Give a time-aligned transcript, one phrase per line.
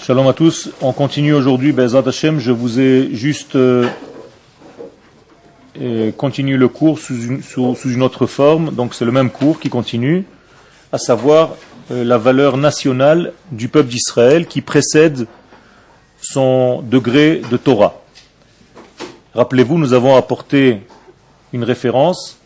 [0.00, 0.70] Shalom à tous.
[0.80, 2.38] On continue aujourd'hui, Bezat Hashem.
[2.38, 3.88] Je vous ai juste euh,
[5.80, 8.72] euh, continué le cours sous une, autre forme.
[8.72, 10.24] Donc c'est le même cours qui continue,
[10.92, 11.56] à savoir
[11.90, 15.26] euh, la valeur nationale du peuple d'Israël qui précède
[16.20, 18.00] son degré de Torah.
[19.34, 20.82] Rappelez-vous, nous avons apporté
[21.52, 22.38] une référence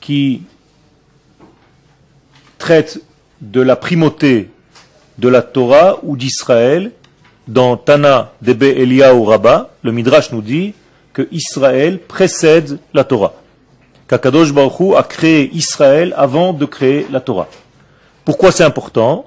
[0.00, 0.42] qui
[2.58, 3.02] traite
[3.40, 4.50] de la primauté
[5.20, 6.92] de la Torah ou d'Israël
[7.46, 10.72] dans Tana Debe Eliyahu Rabba, le Midrash nous dit
[11.12, 13.34] que Israël précède la Torah.
[14.08, 17.48] Kakadosh Baruch a créé Israël avant de créer la Torah.
[18.24, 19.26] Pourquoi c'est important?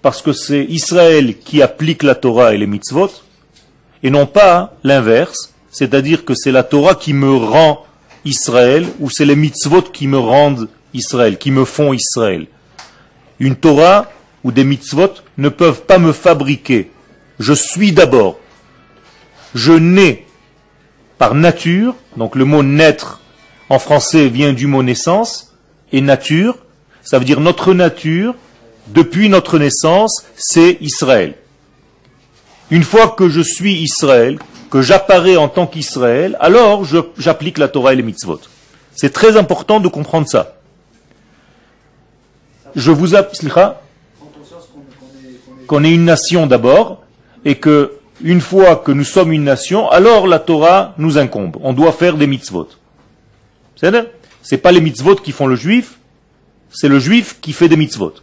[0.00, 3.10] Parce que c'est Israël qui applique la Torah et les mitzvot,
[4.02, 7.84] et non pas l'inverse, c'est-à-dire que c'est la Torah qui me rend
[8.24, 12.46] Israël, ou c'est les mitzvot qui me rendent Israël, qui me font Israël.
[13.40, 14.06] Une Torah
[14.44, 16.90] ou des mitzvot ne peuvent pas me fabriquer.
[17.40, 18.38] Je suis d'abord.
[19.54, 20.26] Je nais
[21.18, 23.20] par nature, donc le mot naître
[23.70, 25.54] en français vient du mot naissance,
[25.92, 26.58] et nature,
[27.02, 28.34] ça veut dire notre nature,
[28.88, 31.34] depuis notre naissance, c'est Israël.
[32.70, 34.38] Une fois que je suis Israël,
[34.70, 36.84] que j'apparais en tant qu'Israël, alors
[37.16, 38.40] j'applique la Torah et les mitzvot.
[38.94, 40.56] C'est très important de comprendre ça.
[42.74, 43.52] Je vous applique
[45.66, 47.02] qu'on est une nation d'abord,
[47.44, 51.56] et que une fois que nous sommes une nation, alors la Torah nous incombe.
[51.60, 52.68] On doit faire des mitzvot.
[53.76, 55.98] C'est n'est pas les mitzvot qui font le juif,
[56.70, 58.14] c'est le juif qui fait des mitzvot.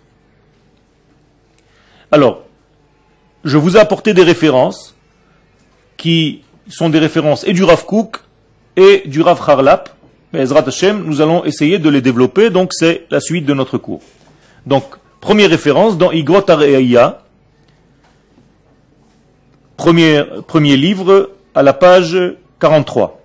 [2.12, 2.44] Alors,
[3.44, 4.95] je vous ai apporté des références
[5.97, 8.17] qui sont des références et du Rav Kook
[8.75, 9.89] et du Rav Harlap.
[10.34, 13.78] Mais Ezrat Hashem, nous allons essayer de les développer, donc c'est la suite de notre
[13.78, 14.02] cours.
[14.66, 14.86] Donc,
[15.19, 17.23] première référence dans Igrot Areya,
[19.82, 22.16] premier, livre, à la page
[22.60, 23.19] 43.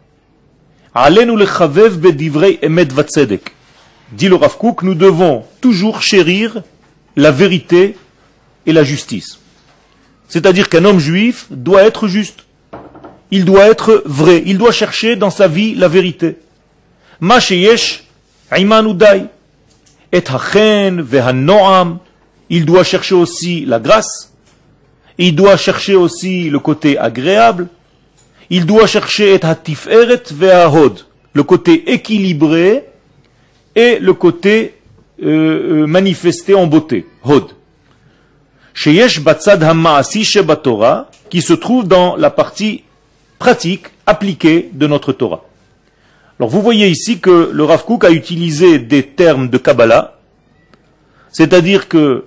[4.12, 6.62] Dit le nous devons toujours chérir
[7.14, 7.98] la vérité
[8.64, 9.38] et la justice.
[10.28, 12.46] C'est-à-dire qu'un homme juif doit être juste.
[13.30, 14.42] Il doit être vrai.
[14.46, 16.38] Il doit chercher dans sa vie la vérité.
[20.12, 20.22] Et
[22.48, 24.32] il doit chercher aussi la grâce.
[25.18, 27.68] Il doit chercher aussi le côté agréable.
[28.50, 29.40] Il doit chercher et
[31.32, 32.84] le côté équilibré
[33.74, 34.74] et le côté
[35.22, 37.44] euh, euh, manifesté en beauté, hod
[41.30, 42.84] qui se trouve dans la partie
[43.38, 45.44] pratique appliquée de notre Torah.
[46.38, 50.18] Alors vous voyez ici que le Rav Kook a utilisé des termes de Kabbalah,
[51.32, 52.26] c'est-à-dire que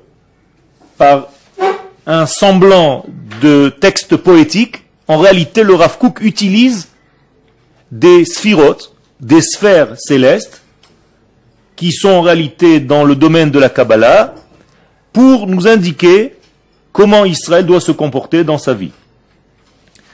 [0.97, 1.27] par
[2.09, 3.05] un semblant
[3.39, 6.87] de texte poétique, en réalité le Rav Kook utilise
[7.91, 10.63] des sphirotes, des sphères célestes,
[11.75, 14.33] qui sont en réalité dans le domaine de la Kabbalah,
[15.13, 16.33] pour nous indiquer
[16.91, 18.91] comment Israël doit se comporter dans sa vie.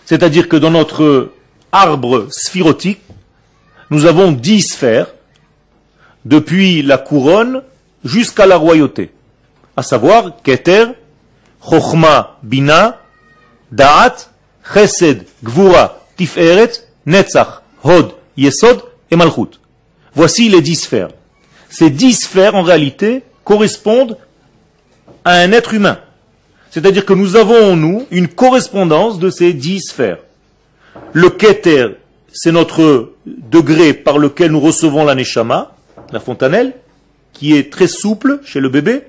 [0.03, 1.31] C'est-à-dire que dans notre
[1.71, 2.99] arbre sphirotique,
[3.89, 5.13] nous avons dix sphères,
[6.25, 7.61] depuis la couronne
[8.03, 9.11] jusqu'à la royauté,
[9.77, 10.87] à savoir Keter,
[13.71, 14.29] Da'at,
[14.73, 15.25] Chesed,
[17.83, 18.11] Hod.
[20.13, 21.09] Voici les dix sphères.
[21.69, 24.17] Ces dix sphères, en réalité, correspondent
[25.23, 25.99] à un être humain.
[26.71, 30.19] C'est-à-dire que nous avons en nous une correspondance de ces dix sphères.
[31.13, 31.97] Le Keter,
[32.31, 35.75] c'est notre degré par lequel nous recevons la Neshama,
[36.11, 36.73] la fontanelle,
[37.33, 39.03] qui est très souple chez le bébé.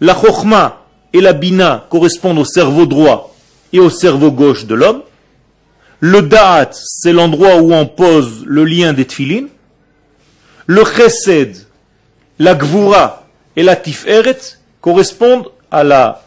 [0.00, 0.83] La Chochma
[1.14, 3.34] et la Bina correspondent au cerveau droit
[3.72, 5.02] et au cerveau gauche de l'homme.
[6.00, 9.48] Le Da'at, c'est l'endroit où on pose le lien des tfilines.
[10.66, 11.56] Le Chesed,
[12.40, 14.38] la Gvura et la Tiferet
[14.80, 16.24] correspondent à la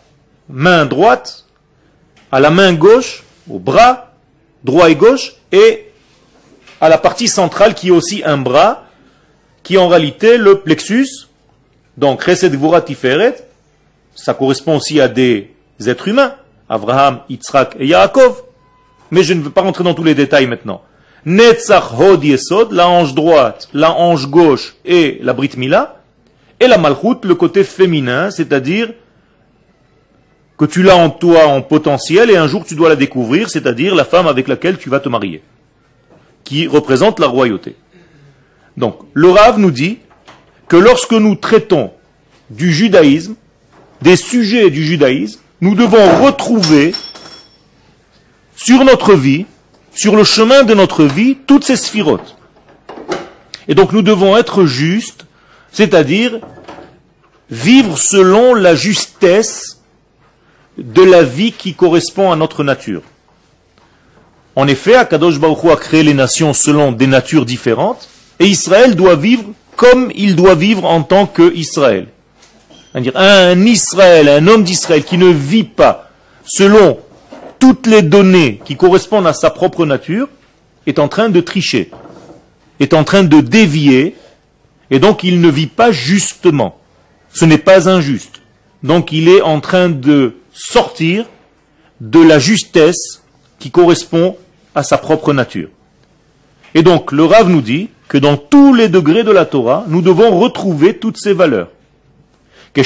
[0.48, 1.46] main droite,
[2.32, 4.14] à la main gauche, au bras
[4.64, 5.92] droit et gauche, et
[6.80, 8.86] à la partie centrale qui est aussi un bras,
[9.64, 11.28] qui est en réalité le plexus.
[11.98, 13.47] Donc, Chesed Gvura Tiferet,
[14.18, 15.52] ça correspond aussi à des
[15.86, 16.34] êtres humains,
[16.68, 18.44] Abraham, Yitzhak et Yaakov.
[19.12, 20.82] Mais je ne veux pas rentrer dans tous les détails maintenant.
[21.26, 26.02] Netzach Hod Yesod, la hanche droite, la hanche gauche et la Brit Mila,
[26.60, 28.90] et la Malchut, le côté féminin, c'est-à-dire
[30.58, 33.94] que tu l'as en toi en potentiel et un jour tu dois la découvrir, c'est-à-dire
[33.94, 35.44] la femme avec laquelle tu vas te marier,
[36.44, 37.76] qui représente la royauté.
[38.76, 40.00] Donc, le Rav nous dit
[40.68, 41.92] que lorsque nous traitons
[42.50, 43.36] du judaïsme,
[44.02, 46.94] des sujets du judaïsme, nous devons retrouver
[48.56, 49.46] sur notre vie,
[49.94, 52.36] sur le chemin de notre vie, toutes ces sphirotes.
[53.68, 55.26] Et donc nous devons être justes,
[55.72, 56.40] c'est-à-dire
[57.50, 59.82] vivre selon la justesse
[60.78, 63.02] de la vie qui correspond à notre nature.
[64.56, 68.10] En effet, Akadosh Baruch a créé les nations selon des natures différentes,
[68.40, 69.44] et Israël doit vivre
[69.76, 72.08] comme il doit vivre en tant qu'Israël.
[73.16, 76.10] Un Israël, un homme d'Israël qui ne vit pas
[76.44, 76.98] selon
[77.60, 80.28] toutes les données qui correspondent à sa propre nature,
[80.88, 81.92] est en train de tricher,
[82.80, 84.16] est en train de dévier,
[84.90, 86.78] et donc il ne vit pas justement.
[87.34, 88.42] Ce n'est pas injuste.
[88.82, 91.26] Donc il est en train de sortir
[92.02, 93.22] de la justesse
[93.60, 94.38] qui correspond
[94.74, 95.70] à sa propre nature.
[96.74, 100.02] Et donc le Rav nous dit que dans tous les degrés de la Torah, nous
[100.02, 101.70] devons retrouver toutes ces valeurs.
[102.78, 102.84] Et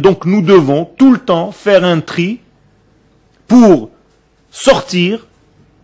[0.00, 2.38] donc nous devons tout le temps faire un tri
[3.48, 3.90] pour
[4.52, 5.26] sortir,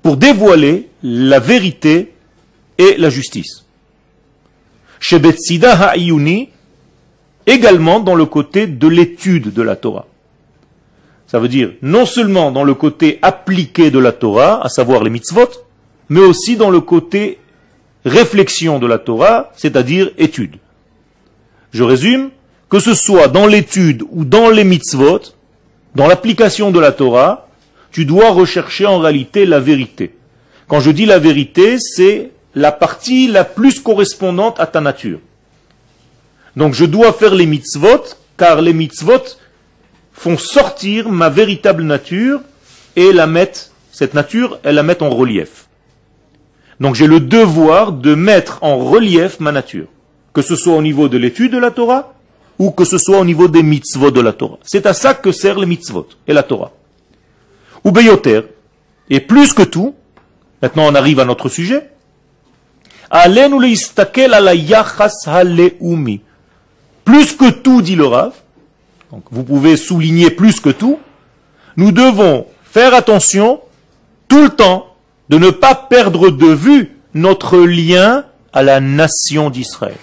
[0.02, 2.12] pour dévoiler la vérité
[2.78, 3.64] et la justice.
[5.00, 6.50] Chez Betsida Ha'iyuni,
[7.46, 10.06] également dans le côté de l'étude de la Torah.
[11.26, 15.10] Ça veut dire non seulement dans le côté appliqué de la Torah, à savoir les
[15.10, 15.50] mitzvot,
[16.08, 17.38] mais aussi dans le côté
[18.06, 20.56] réflexion de la Torah, c'est-à-dire étude.
[21.72, 22.30] Je résume,
[22.70, 25.20] que ce soit dans l'étude ou dans les mitzvot,
[25.94, 27.48] dans l'application de la Torah,
[27.90, 30.14] tu dois rechercher en réalité la vérité.
[30.68, 35.20] Quand je dis la vérité, c'est la partie la plus correspondante à ta nature.
[36.56, 38.04] Donc je dois faire les mitzvot,
[38.36, 39.22] car les mitzvot
[40.12, 42.40] font sortir ma véritable nature
[42.96, 45.65] et la mettent, cette nature, elle la met en relief.
[46.80, 49.86] Donc j'ai le devoir de mettre en relief ma nature,
[50.32, 52.12] que ce soit au niveau de l'étude de la Torah
[52.58, 54.58] ou que ce soit au niveau des mitzvot de la Torah.
[54.62, 56.72] C'est à ça que sert les mitzvot et la Torah.
[57.84, 58.40] Ou beyoter,
[59.10, 59.94] et plus que tout,
[60.62, 61.90] maintenant on arrive à notre sujet,
[67.04, 68.32] plus que tout, dit le Rav,
[69.12, 70.98] donc vous pouvez souligner plus que tout,
[71.76, 73.60] nous devons faire attention
[74.28, 74.95] tout le temps
[75.28, 79.96] de ne pas perdre de vue notre lien à la nation d'Israël.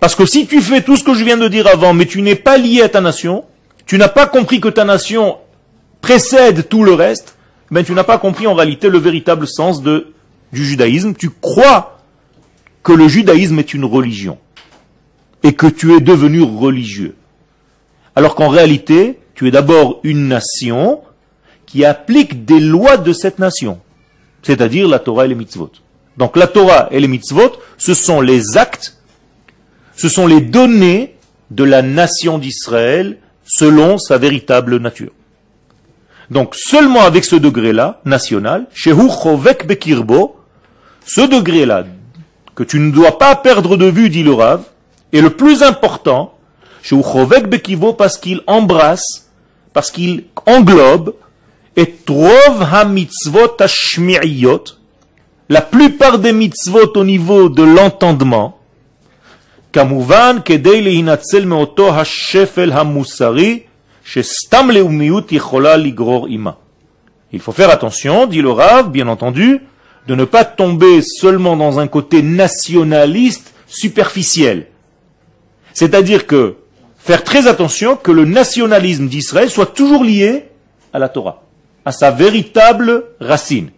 [0.00, 2.20] Parce que si tu fais tout ce que je viens de dire avant, mais tu
[2.20, 3.44] n'es pas lié à ta nation,
[3.86, 5.38] tu n'as pas compris que ta nation
[6.00, 7.36] précède tout le reste,
[7.70, 10.12] ben tu n'as pas compris en réalité le véritable sens de,
[10.52, 11.14] du judaïsme.
[11.14, 11.98] Tu crois
[12.82, 14.38] que le judaïsme est une religion
[15.42, 17.16] et que tu es devenu religieux.
[18.16, 21.00] Alors qu'en réalité, tu es d'abord une nation
[21.66, 23.80] qui applique des lois de cette nation,
[24.44, 25.70] c'est-à-dire la Torah et les mitzvot.
[26.16, 28.96] Donc la Torah et les mitzvot, ce sont les actes,
[29.96, 31.16] ce sont les données
[31.50, 35.12] de la nation d'Israël selon sa véritable nature.
[36.30, 40.36] Donc seulement avec ce degré-là, national, Chovek Bekirbo,
[41.04, 41.84] ce degré-là,
[42.54, 44.62] que tu ne dois pas perdre de vue, dit le Rav,
[45.12, 46.34] est le plus important,
[46.82, 49.30] Chovek Bekivo, parce qu'il embrasse,
[49.72, 51.14] parce qu'il englobe
[51.75, 53.57] et trov ha-mitzvot
[55.49, 58.55] la plupart des mitzvot au niveau de l'entendement,
[59.73, 63.59] כמובן כדי להינצל מאותו השפל המוסרי
[64.05, 66.51] שסתם לאומיות יכולה לגרור עימה.
[67.31, 69.61] Il faut faire attention, dit le Rav, bien entendu,
[70.07, 74.65] de ne pas tomber seulement dans un côté nationaliste superficiel.
[75.73, 76.55] C'est-à-dire que
[76.97, 80.45] faire très attention que le nationalisme d'Israël soit toujours lié
[80.91, 81.42] à la Torah
[81.84, 83.70] à sa véritable racine,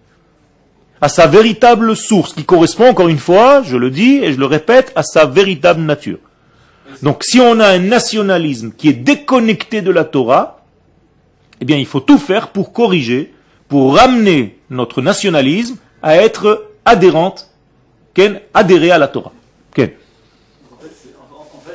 [1.00, 4.46] à sa véritable source, qui correspond encore une fois, je le dis et je le
[4.46, 6.18] répète, à sa véritable nature.
[7.02, 10.64] Donc si on a un nationalisme qui est déconnecté de la Torah,
[11.60, 13.34] eh bien il faut tout faire pour corriger,
[13.68, 17.50] pour ramener notre nationalisme à être adhérente,
[18.14, 19.32] ken, adhérer à la Torah.
[19.74, 19.90] Ken.
[20.70, 20.92] En fait,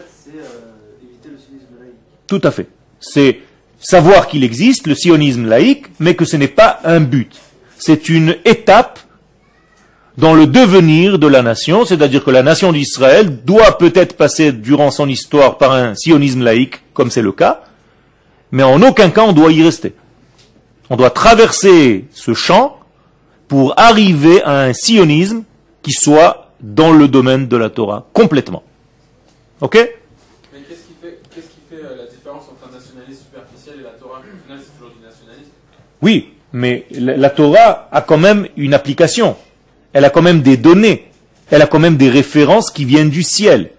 [0.07, 1.95] c'est euh, éviter le laïque.
[2.27, 2.67] Tout à fait.
[2.99, 3.39] C'est
[3.81, 7.35] savoir qu'il existe, le sionisme laïque, mais que ce n'est pas un but.
[7.77, 8.99] C'est une étape
[10.17, 14.91] dans le devenir de la nation, c'est-à-dire que la nation d'Israël doit peut-être passer durant
[14.91, 17.63] son histoire par un sionisme laïque, comme c'est le cas,
[18.51, 19.93] mais en aucun cas on doit y rester.
[20.89, 22.77] On doit traverser ce champ
[23.47, 25.43] pour arriver à un sionisme
[25.81, 28.63] qui soit dans le domaine de la Torah, complètement.
[36.01, 39.35] Oui, mais la Torah a quand même une application.
[39.93, 41.09] Elle a quand même des données.
[41.49, 43.71] Elle a quand même des références qui viennent du ciel.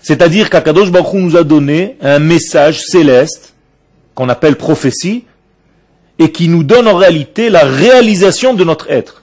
[0.00, 3.54] C'est-à-dire qu'Akadosh Baruch nous a donné un message céleste
[4.14, 5.24] qu'on appelle prophétie
[6.18, 9.22] et qui nous donne en réalité la réalisation de notre être.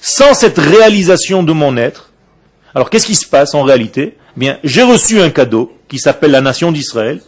[0.00, 2.12] Sans cette réalisation de mon être,
[2.74, 4.16] alors qu'est-ce qui se passe en réalité?
[4.40, 7.20] Eh j'ai reçu un cadeau qui s'appelle la nation d'Israël,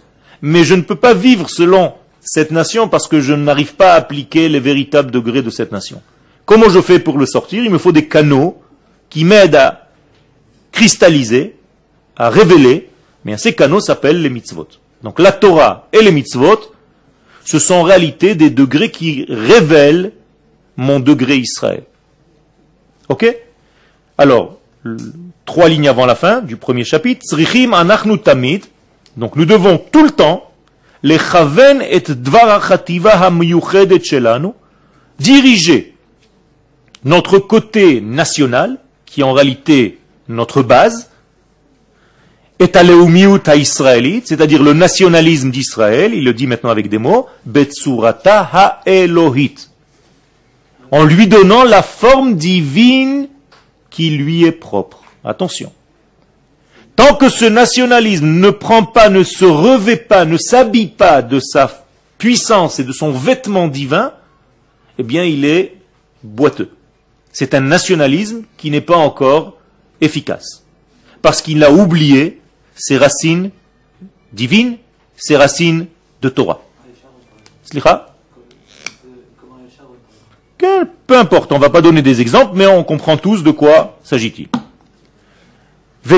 [0.42, 3.96] mais je ne peux pas vivre selon cette nation parce que je n'arrive pas à
[3.96, 6.02] appliquer les véritables degrés de cette nation.
[6.44, 7.64] Comment je fais pour le sortir?
[7.64, 8.60] Il me faut des canaux
[9.10, 9.88] qui m'aident à
[10.72, 11.56] cristalliser,
[12.16, 12.88] à révéler.
[13.24, 14.68] Mais ces canaux s'appellent les mitzvot.
[15.02, 16.60] Donc la Torah et les mitzvot,
[17.44, 20.12] ce sont en réalité des degrés qui révèlent
[20.76, 21.82] mon degré Israël.
[23.08, 23.36] Ok?
[24.16, 24.58] Alors,
[25.44, 27.24] trois lignes avant la fin du premier chapitre.
[28.22, 28.64] tamid.
[29.18, 30.48] Donc nous devons tout le temps
[31.02, 32.02] les chaven et
[35.18, 35.94] diriger
[37.04, 39.98] notre côté national, qui est en réalité
[40.28, 41.10] notre base,
[42.60, 48.48] est à israélite, c'est-à-dire le nationalisme d'Israël, il le dit maintenant avec des mots, betsurata
[48.52, 49.70] ha-elohit,
[50.92, 53.28] en lui donnant la forme divine
[53.90, 55.02] qui lui est propre.
[55.24, 55.72] Attention.
[56.98, 61.38] Tant que ce nationalisme ne prend pas, ne se revêt pas, ne s'habille pas de
[61.38, 61.86] sa
[62.18, 64.12] puissance et de son vêtement divin,
[64.98, 65.76] eh bien il est
[66.24, 66.70] boiteux.
[67.30, 69.58] C'est un nationalisme qui n'est pas encore
[70.00, 70.64] efficace.
[71.22, 72.40] Parce qu'il a oublié
[72.74, 73.52] ses racines
[74.32, 74.76] divines,
[75.16, 75.86] ses racines
[76.20, 76.62] de Torah.
[81.06, 84.00] Peu importe, on ne va pas donner des exemples, mais on comprend tous de quoi
[84.02, 84.48] s'agit-il.
[86.08, 86.16] Quand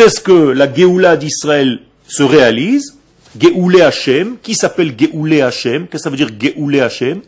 [0.00, 2.96] est-ce que la Geoula d'Israël se réalise?
[3.38, 5.88] Geoulé Hashem, qui s'appelle Geoulé Hashem?
[5.88, 7.20] Qu'est-ce que ça veut dire Geoulé Hashem?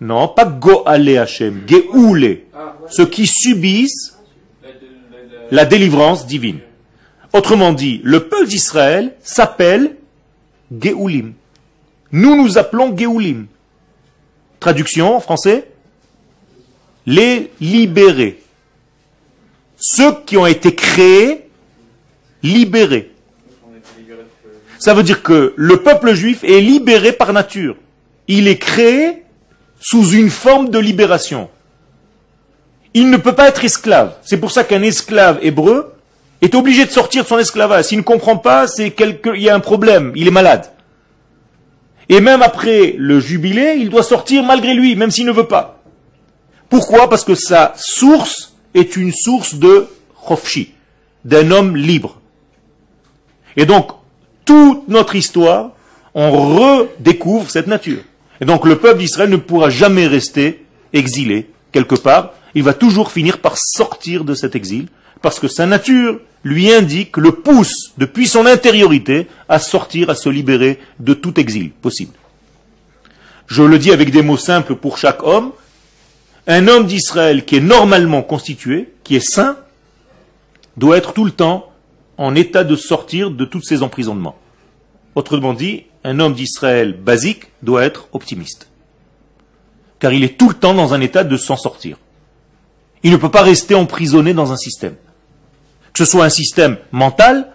[0.00, 2.46] Non, pas Goalé Hashem, Geoulé.
[2.88, 4.16] Ceux qui subissent
[5.50, 6.60] la délivrance divine.
[7.34, 9.96] Autrement dit, le peuple d'Israël s'appelle
[10.72, 11.34] Geoulim.
[12.12, 13.46] Nous nous appelons Geoulim.
[14.58, 15.68] Traduction en français?
[17.08, 18.38] Les libérer.
[19.78, 21.48] Ceux qui ont été créés,
[22.42, 23.12] libérés.
[24.78, 27.76] Ça veut dire que le peuple juif est libéré par nature.
[28.28, 29.22] Il est créé
[29.80, 31.48] sous une forme de libération.
[32.92, 34.14] Il ne peut pas être esclave.
[34.22, 35.94] C'est pour ça qu'un esclave hébreu
[36.42, 37.86] est obligé de sortir de son esclavage.
[37.86, 39.30] S'il ne comprend pas, c'est quelque...
[39.34, 40.70] il y a un problème, il est malade.
[42.10, 45.77] Et même après le jubilé, il doit sortir malgré lui, même s'il ne veut pas.
[46.68, 47.08] Pourquoi?
[47.08, 49.88] Parce que sa source est une source de
[50.26, 50.74] chofshi,
[51.24, 52.20] d'un homme libre.
[53.56, 53.90] Et donc,
[54.44, 55.70] toute notre histoire,
[56.14, 58.02] on redécouvre cette nature.
[58.40, 62.32] Et donc, le peuple d'Israël ne pourra jamais rester exilé quelque part.
[62.54, 64.88] Il va toujours finir par sortir de cet exil,
[65.22, 70.28] parce que sa nature lui indique, le pousse depuis son intériorité à sortir, à se
[70.28, 72.12] libérer de tout exil possible.
[73.46, 75.52] Je le dis avec des mots simples pour chaque homme,
[76.48, 79.58] un homme d'Israël qui est normalement constitué, qui est saint,
[80.78, 81.70] doit être tout le temps
[82.16, 84.36] en état de sortir de tous ses emprisonnements.
[85.14, 88.68] Autrement dit, un homme d'Israël basique doit être optimiste.
[89.98, 91.98] Car il est tout le temps dans un état de s'en sortir.
[93.02, 94.94] Il ne peut pas rester emprisonné dans un système.
[95.92, 97.52] Que ce soit un système mental,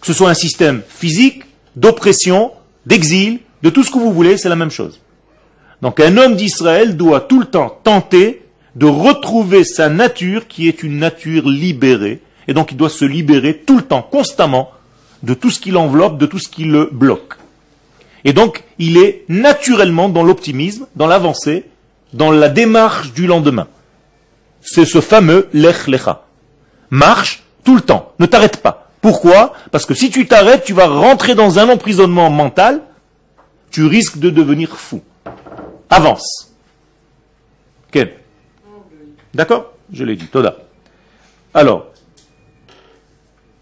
[0.00, 1.44] que ce soit un système physique,
[1.76, 2.52] d'oppression,
[2.86, 5.01] d'exil, de tout ce que vous voulez, c'est la même chose.
[5.82, 8.42] Donc un homme d'Israël doit tout le temps tenter
[8.76, 12.20] de retrouver sa nature qui est une nature libérée.
[12.46, 14.70] Et donc il doit se libérer tout le temps, constamment,
[15.24, 17.34] de tout ce qui l'enveloppe, de tout ce qui le bloque.
[18.24, 21.64] Et donc il est naturellement dans l'optimisme, dans l'avancée,
[22.12, 23.66] dans la démarche du lendemain.
[24.60, 26.24] C'est ce fameux lech lecha.
[26.90, 28.90] Marche tout le temps, ne t'arrête pas.
[29.00, 29.52] Pourquoi?
[29.72, 32.82] Parce que si tu t'arrêtes, tu vas rentrer dans un emprisonnement mental,
[33.72, 35.02] tu risques de devenir fou
[35.92, 36.52] avance.
[37.90, 38.14] Quel
[39.34, 39.72] D'accord?
[39.92, 40.26] Je l'ai dit.
[40.26, 40.56] Toda.
[41.54, 41.86] Alors,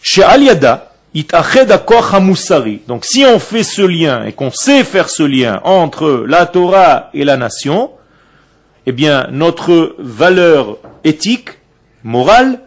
[0.01, 0.91] chez Aliada,
[2.87, 7.11] donc si on fait ce lien et qu'on sait faire ce lien entre la Torah
[7.15, 7.91] et la nation,
[8.87, 11.51] eh bien notre valeur éthique,
[12.05, 12.61] morale,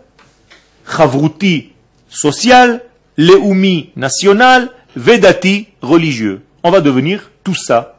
[0.86, 1.72] chavruti
[2.10, 2.82] sociale,
[3.16, 6.42] leumi national, vedati religieux.
[6.64, 7.93] On va devenir tout ça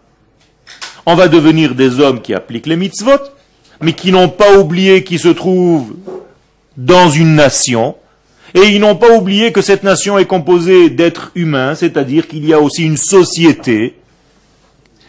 [1.07, 3.21] on va devenir des hommes qui appliquent les mitzvot,
[3.81, 5.95] mais qui n'ont pas oublié qu'ils se trouvent
[6.77, 7.97] dans une nation,
[8.55, 12.55] et ils n'ont pas oublié que cette nation est composée d'êtres humains, c'est-à-dire qu'il y
[12.55, 13.97] a aussi une société.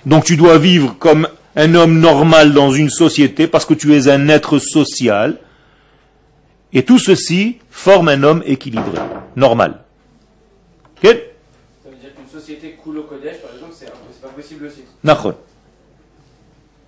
[0.05, 4.09] Donc tu dois vivre comme un homme normal dans une société parce que tu es
[4.09, 5.37] un être social.
[6.73, 8.99] Et tout ceci forme un homme équilibré,
[9.35, 9.79] normal.
[10.97, 11.03] Ok?
[11.03, 14.81] Ça veut dire qu'une société coule au Kodesh, par exemple, c'est c'est pas possible aussi.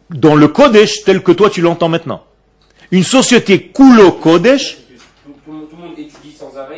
[0.09, 2.23] Dans le Kodesh tel que toi tu l'entends maintenant.
[2.91, 4.77] Une société Kulo Kodesh,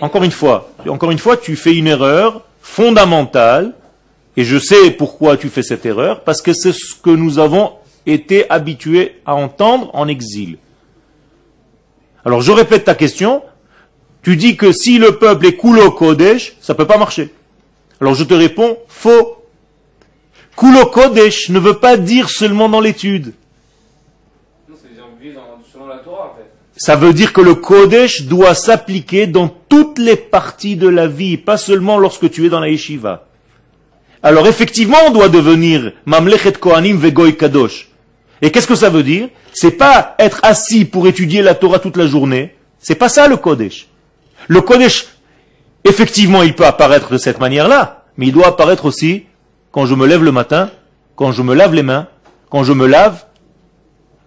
[0.01, 3.73] encore une fois, encore une fois, tu fais une erreur fondamentale,
[4.37, 7.73] et je sais pourquoi tu fais cette erreur, parce que c'est ce que nous avons
[8.05, 10.57] été habitués à entendre en exil.
[12.25, 13.43] Alors je répète ta question,
[14.21, 17.33] tu dis que si le peuple est Kulo Kodesh, ça peut pas marcher.
[18.01, 19.38] Alors je te réponds, faux.
[20.59, 23.33] Kulo Kodesh ne veut pas dire seulement dans l'étude.
[26.75, 31.37] Ça veut dire que le Kodesh doit s'appliquer dans toutes les parties de la vie,
[31.37, 33.27] pas seulement lorsque tu es dans la yeshiva.
[34.21, 37.87] Alors effectivement, on doit devenir Mamlechet Kohanim Vegoy Kadosh.
[38.41, 39.29] Et qu'est-ce que ça veut dire?
[39.53, 42.53] C'est pas être assis pour étudier la Torah toute la journée.
[42.79, 43.87] C'est pas ça le Kodesh.
[44.49, 45.07] Le Kodesh,
[45.85, 49.23] effectivement, il peut apparaître de cette manière-là, mais il doit apparaître aussi
[49.71, 50.69] quand je me lève le matin,
[51.15, 52.07] quand je me lave les mains,
[52.49, 53.25] quand je me lave,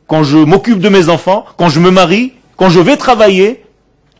[0.07, 3.65] quand je m'occupe de mes enfants, quand je me marie, quand je vais travailler,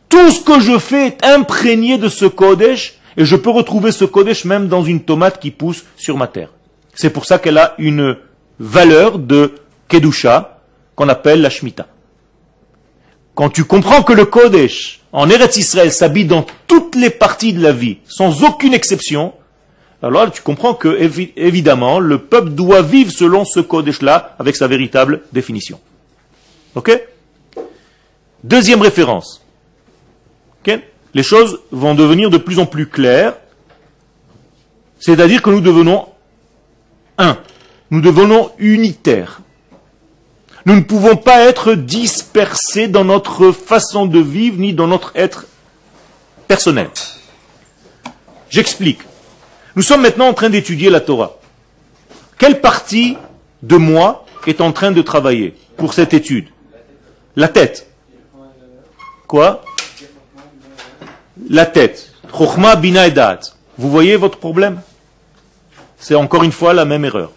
[0.09, 4.05] tout ce que je fais est imprégné de ce Kodesh, et je peux retrouver ce
[4.05, 6.51] Kodesh même dans une tomate qui pousse sur ma terre.
[6.95, 8.17] C'est pour ça qu'elle a une
[8.59, 9.55] valeur de
[9.89, 10.61] Kedusha,
[10.95, 11.87] qu'on appelle la Shemitah.
[13.35, 17.63] Quand tu comprends que le Kodesh, en Eretz Israël, s'habille dans toutes les parties de
[17.63, 19.33] la vie, sans aucune exception,
[20.03, 24.67] alors tu comprends que, évi- évidemment, le peuple doit vivre selon ce Kodesh-là, avec sa
[24.67, 25.81] véritable définition.
[26.75, 27.01] Ok?
[28.43, 29.45] Deuxième référence.
[30.61, 30.81] Ok?
[31.15, 33.35] Les choses vont devenir de plus en plus claires,
[34.99, 36.07] c'est-à-dire que nous devenons
[37.19, 37.39] un.
[37.91, 39.41] Nous devenons unitaires.
[40.65, 45.47] Nous ne pouvons pas être dispersés dans notre façon de vivre, ni dans notre être
[46.49, 46.89] personnel.
[48.49, 49.01] J'explique.
[49.75, 51.37] Nous sommes maintenant en train d'étudier la Torah.
[52.39, 53.17] Quelle partie
[53.63, 56.49] de moi est en train de travailler pour cette étude?
[57.37, 57.87] La tête.
[59.27, 59.65] Quoi?
[61.49, 62.13] La tête.
[62.81, 63.09] Bina.
[63.79, 64.81] Vous voyez votre problème?
[65.99, 67.31] C'est encore une fois la même erreur.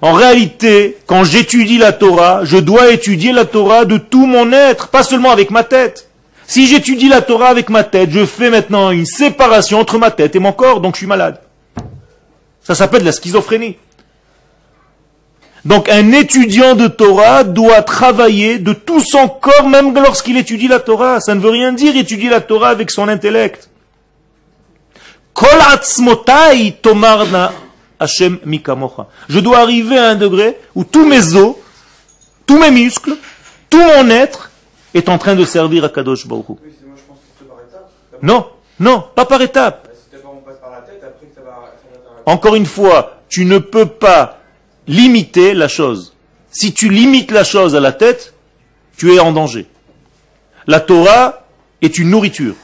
[0.00, 4.88] En réalité, quand j'étudie la Torah, je dois étudier la Torah de tout mon être,
[4.88, 6.08] pas seulement avec ma tête.
[6.52, 10.36] Si j'étudie la Torah avec ma tête, je fais maintenant une séparation entre ma tête
[10.36, 11.40] et mon corps, donc je suis malade.
[12.62, 13.78] Ça s'appelle la schizophrénie.
[15.64, 20.78] Donc un étudiant de Torah doit travailler de tout son corps, même lorsqu'il étudie la
[20.78, 21.20] Torah.
[21.20, 23.70] Ça ne veut rien dire étudier la Torah avec son intellect.
[29.30, 31.56] Je dois arriver à un degré où tous mes os,
[32.44, 33.16] tous mes muscles,
[33.70, 34.50] tout mon être
[34.94, 36.52] est en train de servir à Kadosh Baruch Hu.
[36.64, 37.90] Oui, c'est moi je pense que c'est par étapes.
[38.12, 39.88] D'abord, Non, non, pas par étapes.
[41.42, 41.62] bah,
[42.26, 44.38] Encore une fois, tu ne peux pas
[44.86, 46.14] limiter la chose.
[46.50, 48.34] Si tu limites la chose à la tête,
[48.96, 49.66] tu es en danger.
[50.66, 51.46] La Torah
[51.80, 52.54] est une nourriture.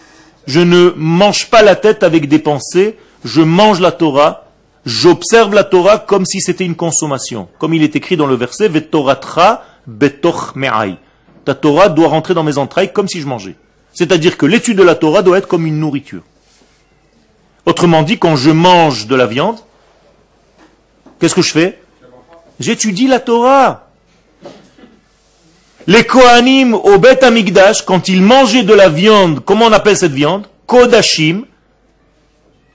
[0.46, 4.46] Je ne mange pas la tête avec des pensées, je mange la Torah,
[4.86, 7.48] j'observe la Torah comme si c'était une consommation.
[7.58, 10.96] Comme il est écrit dans le verset, Vetoratra betoch me'ai.
[11.48, 13.54] Ta Torah doit rentrer dans mes entrailles comme si je mangeais.
[13.94, 16.20] C'est-à-dire que l'étude de la Torah doit être comme une nourriture.
[17.64, 19.56] Autrement dit, quand je mange de la viande,
[21.18, 21.80] qu'est-ce que je fais?
[22.60, 23.88] J'étudie la Torah.
[25.86, 30.12] Les Kohanim au Bet Amigdash, quand ils mangeaient de la viande, comment on appelle cette
[30.12, 30.46] viande?
[30.66, 31.46] Kodashim.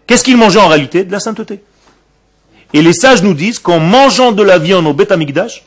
[0.07, 1.03] Qu'est-ce qu'ils mangeaient en réalité?
[1.03, 1.61] De la sainteté.
[2.73, 5.61] Et les sages nous disent qu'en mangeant de la viande au Bet Amigdash,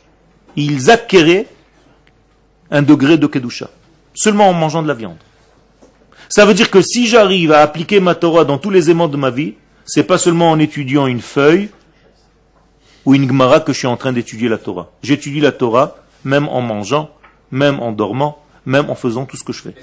[0.57, 1.47] ils acquéraient
[2.71, 3.69] un degré de Kedusha.
[4.13, 5.17] Seulement en mangeant de la viande.
[6.29, 9.17] Ça veut dire que si j'arrive à appliquer ma Torah dans tous les aimants de
[9.17, 9.53] ma vie,
[9.85, 11.69] c'est pas seulement en étudiant une feuille
[13.05, 14.91] ou une Gemara que je suis en train d'étudier la Torah.
[15.01, 17.09] J'étudie la Torah même en mangeant,
[17.51, 19.75] même en dormant, même en faisant tout ce que je fais.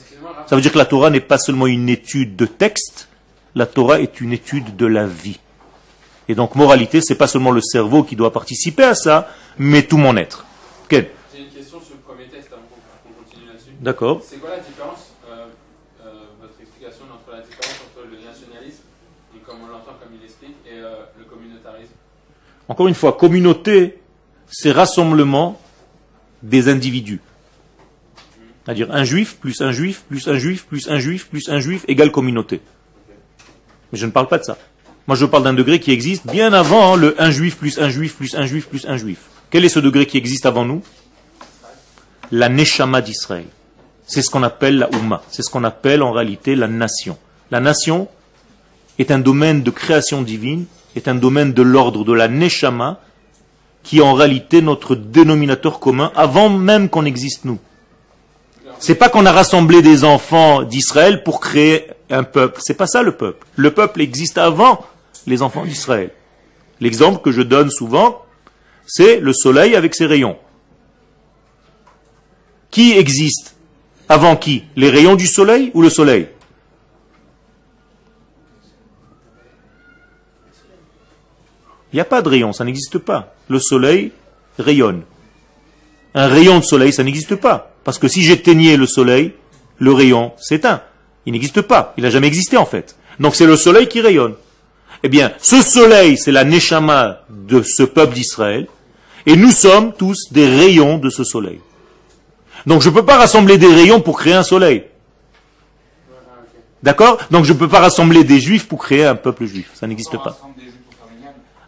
[0.46, 3.08] Ça veut dire que la Torah n'est pas seulement une étude de texte,
[3.54, 5.40] la Torah est une étude de la vie.
[6.28, 9.96] Et donc moralité, c'est pas seulement le cerveau qui doit participer à ça, mais tout
[9.96, 10.44] mon être.
[10.88, 13.70] Quel j'ai une question sur le premier test avant qu'on qu'on continue là-dessus.
[13.84, 14.22] D'accord.
[14.26, 15.44] C'est quoi la différence, euh,
[16.06, 18.80] euh, votre explication entre la différence entre le nationalisme,
[19.36, 21.92] et comme on l'entend, comme il explique, et euh, le communautarisme?
[22.66, 23.98] Encore une fois, communauté,
[24.48, 25.60] c'est rassemblement
[26.42, 27.20] des individus.
[28.64, 31.84] C'est-à-dire un juif plus un juif plus un juif plus un juif plus un juif
[31.86, 32.62] égale communauté.
[33.92, 34.56] Mais je ne parle pas de ça.
[35.06, 38.16] Moi, je parle d'un degré qui existe bien avant le un juif plus un juif
[38.16, 39.18] plus un juif plus un juif.
[39.50, 40.82] Quel est ce degré qui existe avant nous?
[42.32, 43.44] La Neshama d'Israël.
[44.06, 45.22] C'est ce qu'on appelle la Ummah.
[45.30, 47.16] C'est ce qu'on appelle en réalité la nation.
[47.50, 48.08] La nation
[48.98, 53.00] est un domaine de création divine, est un domaine de l'ordre de la Neshama,
[53.82, 57.58] qui est en réalité notre dénominateur commun avant même qu'on existe nous.
[58.78, 62.60] C'est pas qu'on a rassemblé des enfants d'Israël pour créer un peuple.
[62.62, 63.46] C'est pas ça le peuple.
[63.56, 64.84] Le peuple existe avant
[65.26, 66.10] les enfants d'Israël.
[66.80, 68.22] L'exemple que je donne souvent,
[68.86, 70.36] c'est le soleil avec ses rayons.
[72.70, 73.53] Qui existe
[74.08, 74.64] avant qui?
[74.76, 76.28] Les rayons du soleil ou le soleil?
[81.92, 83.34] Il n'y a pas de rayon, ça n'existe pas.
[83.48, 84.10] Le soleil
[84.58, 85.02] rayonne.
[86.14, 87.72] Un rayon de soleil, ça n'existe pas.
[87.84, 89.32] Parce que si j'éteignais le soleil,
[89.78, 90.82] le rayon s'éteint.
[91.26, 91.94] Il n'existe pas.
[91.96, 92.96] Il n'a jamais existé en fait.
[93.20, 94.34] Donc c'est le soleil qui rayonne.
[95.02, 98.66] Eh bien, ce soleil, c'est la neshama de ce peuple d'Israël.
[99.26, 101.60] Et nous sommes tous des rayons de ce soleil.
[102.66, 104.84] Donc je ne peux pas rassembler des rayons pour créer un soleil.
[106.82, 107.18] D'accord?
[107.30, 109.70] Donc je ne peux pas rassembler des juifs pour créer un peuple juif.
[109.74, 110.38] Ça n'existe pas.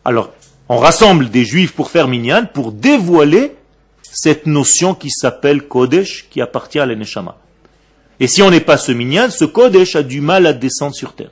[0.05, 0.31] Alors,
[0.69, 3.57] on rassemble des juifs pour faire minyan, pour dévoiler
[4.03, 7.37] cette notion qui s'appelle Kodesh, qui appartient à l'Eneshama.
[8.19, 11.15] Et si on n'est pas ce minyan, ce Kodesh a du mal à descendre sur
[11.15, 11.31] terre.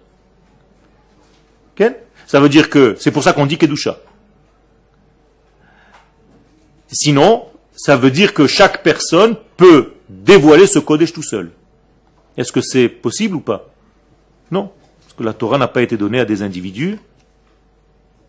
[2.26, 3.98] Ça veut dire que, c'est pour ça qu'on dit Kedusha.
[6.90, 11.50] Sinon, ça veut dire que chaque personne peut dévoiler ce Kodesh tout seul.
[12.36, 13.68] Est-ce que c'est possible ou pas?
[14.50, 14.70] Non.
[15.02, 16.98] Parce que la Torah n'a pas été donnée à des individus.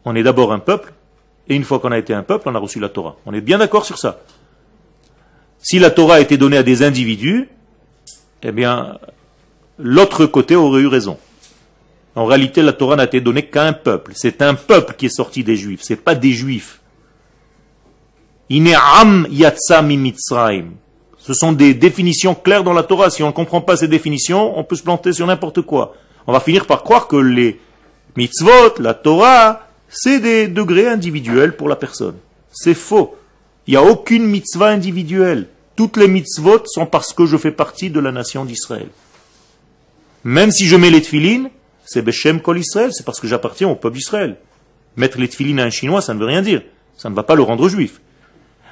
[0.03, 0.93] On est d'abord un peuple,
[1.47, 3.17] et une fois qu'on a été un peuple, on a reçu la Torah.
[3.25, 4.21] On est bien d'accord sur ça.
[5.60, 7.49] Si la Torah a été donnée à des individus,
[8.43, 8.99] eh bien,
[9.79, 11.17] l'autre côté aurait eu raison.
[12.15, 14.12] En réalité, la Torah n'a été donnée qu'à un peuple.
[14.15, 15.81] C'est un peuple qui est sorti des Juifs.
[15.81, 16.81] Ce n'est pas des Juifs.
[21.17, 23.10] Ce sont des définitions claires dans la Torah.
[23.10, 25.95] Si on ne comprend pas ces définitions, on peut se planter sur n'importe quoi.
[26.27, 27.60] On va finir par croire que les
[28.15, 32.15] mitzvot, la Torah, c'est des degrés individuels pour la personne.
[32.51, 33.15] C'est faux.
[33.67, 35.47] Il n'y a aucune mitzvah individuelle.
[35.75, 38.88] Toutes les mitzvot sont parce que je fais partie de la nation d'Israël.
[40.23, 41.49] Même si je mets les tfilines,
[41.84, 44.38] c'est Beshem Kol Israël, c'est parce que j'appartiens au peuple d'Israël.
[44.97, 46.62] Mettre les tfilines à un chinois, ça ne veut rien dire.
[46.97, 47.99] Ça ne va pas le rendre juif.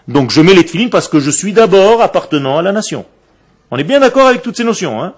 [0.08, 3.06] Donc je mets les tfilines parce que je suis d'abord appartenant à la nation.
[3.72, 5.14] On est bien d'accord avec toutes ces notions, hein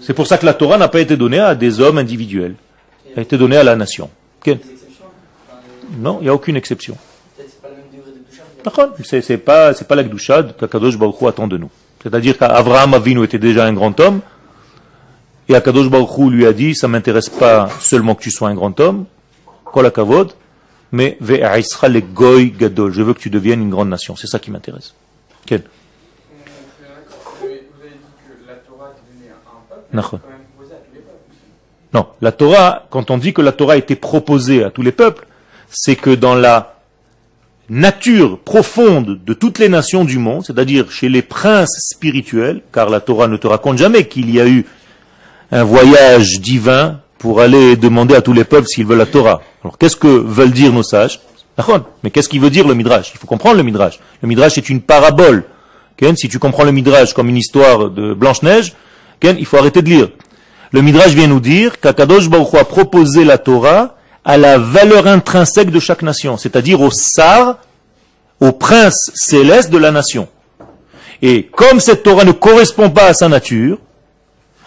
[0.00, 2.54] C'est pour ça que la Torah n'a pas été donnée à des hommes individuels.
[3.12, 4.10] Elle a été donnée à la nation.
[5.98, 6.96] Non, il n'y a aucune exception.
[9.04, 11.70] C'est n'est pas, pas la Gdusha qu'Akadosh Baruch attend de nous.
[12.02, 14.20] C'est-à-dire qu'Avraham Avinu était déjà un grand homme,
[15.50, 18.78] et Akadosh Baruch lui a dit, ça m'intéresse pas seulement que tu sois un grand
[18.78, 19.06] homme,
[19.64, 20.32] kol kavod,
[20.92, 24.38] mais ve'aisra le goy gadol, je veux que tu deviennes une grande nation, c'est ça
[24.38, 24.94] qui m'intéresse.
[25.46, 25.64] Quel?
[31.92, 34.92] Non, la Torah, quand on dit que la Torah a été proposée à tous les
[34.92, 35.26] peuples,
[35.68, 36.76] c'est que dans la
[37.68, 43.00] nature profonde de toutes les nations du monde, c'est-à-dire chez les princes spirituels, car la
[43.00, 44.64] Torah ne te raconte jamais qu'il y a eu
[45.52, 49.42] un voyage divin pour aller demander à tous les peuples s'ils veulent la Torah.
[49.62, 51.20] Alors qu'est-ce que veulent dire nos sages
[52.02, 54.00] Mais qu'est-ce qu'il veut dire le Midrash Il faut comprendre le Midrash.
[54.22, 55.44] Le Midrash est une parabole.
[56.16, 58.74] Si tu comprends le Midrash comme une histoire de Blanche-Neige,
[59.22, 60.08] il faut arrêter de lire.
[60.72, 65.70] Le Midrash vient nous dire qu'Akadosh Baruch a proposé la Torah à la valeur intrinsèque
[65.70, 67.58] de chaque nation, c'est-à-dire au sar,
[68.40, 70.28] au prince céleste de la nation.
[71.20, 73.78] Et comme cette Torah ne correspond pas à sa nature,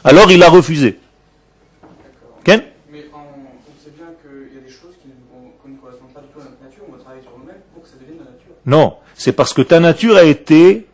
[0.04, 1.00] alors il a refusé.
[2.44, 2.62] Ken
[2.92, 6.40] Mais on, sait bien qu'il y a des choses qui ne, correspondent pas du tout
[6.40, 8.54] à notre nature, on va travailler sur nous-mêmes pour que ça devienne la nature.
[8.66, 10.88] Non, c'est parce que ta nature a été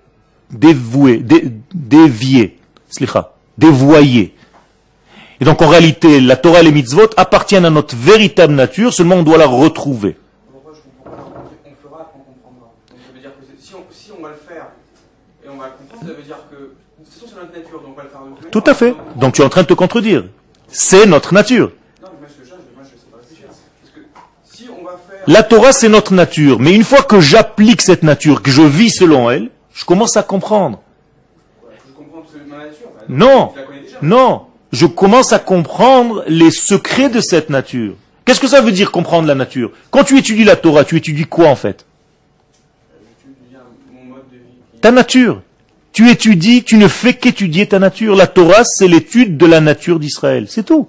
[0.51, 1.43] dévouée, dé,
[1.73, 2.59] déviée,
[3.57, 4.35] dévoyée.
[5.41, 9.15] Et donc en réalité, la Torah et les mitzvot appartiennent à notre véritable nature, seulement
[9.15, 10.17] on doit la retrouver.
[10.51, 12.73] Pourquoi je comprends pas On fera quand on comprendra.
[12.89, 14.67] Donc ça veut dire que si on, si on va le faire
[15.43, 17.81] et on va le comprendre, ça veut dire que de toute façon c'est notre nature,
[17.81, 18.19] donc on va le faire.
[18.51, 18.95] Tout à fait.
[19.15, 20.25] Donc tu es en train de te contredire.
[20.67, 21.71] C'est notre nature.
[25.27, 28.89] La Torah c'est notre nature, mais une fois que j'applique cette nature, que je vis
[28.89, 30.81] selon elle, je commence à comprendre.
[31.63, 32.87] Ouais, je comprends que c'est ma nature.
[32.97, 33.53] Bah, non,
[34.01, 37.93] non je commence à comprendre les secrets de cette nature.
[38.25, 39.71] Qu'est-ce que ça veut dire comprendre la nature?
[39.91, 41.85] Quand tu étudies la Torah, tu étudies quoi en fait?
[44.81, 45.41] Ta nature.
[45.99, 48.15] Tu étudies, tu ne fais qu'étudier ta nature.
[48.15, 50.45] La Torah, c'est l'étude de la nature d'Israël.
[50.47, 50.87] C'est tout.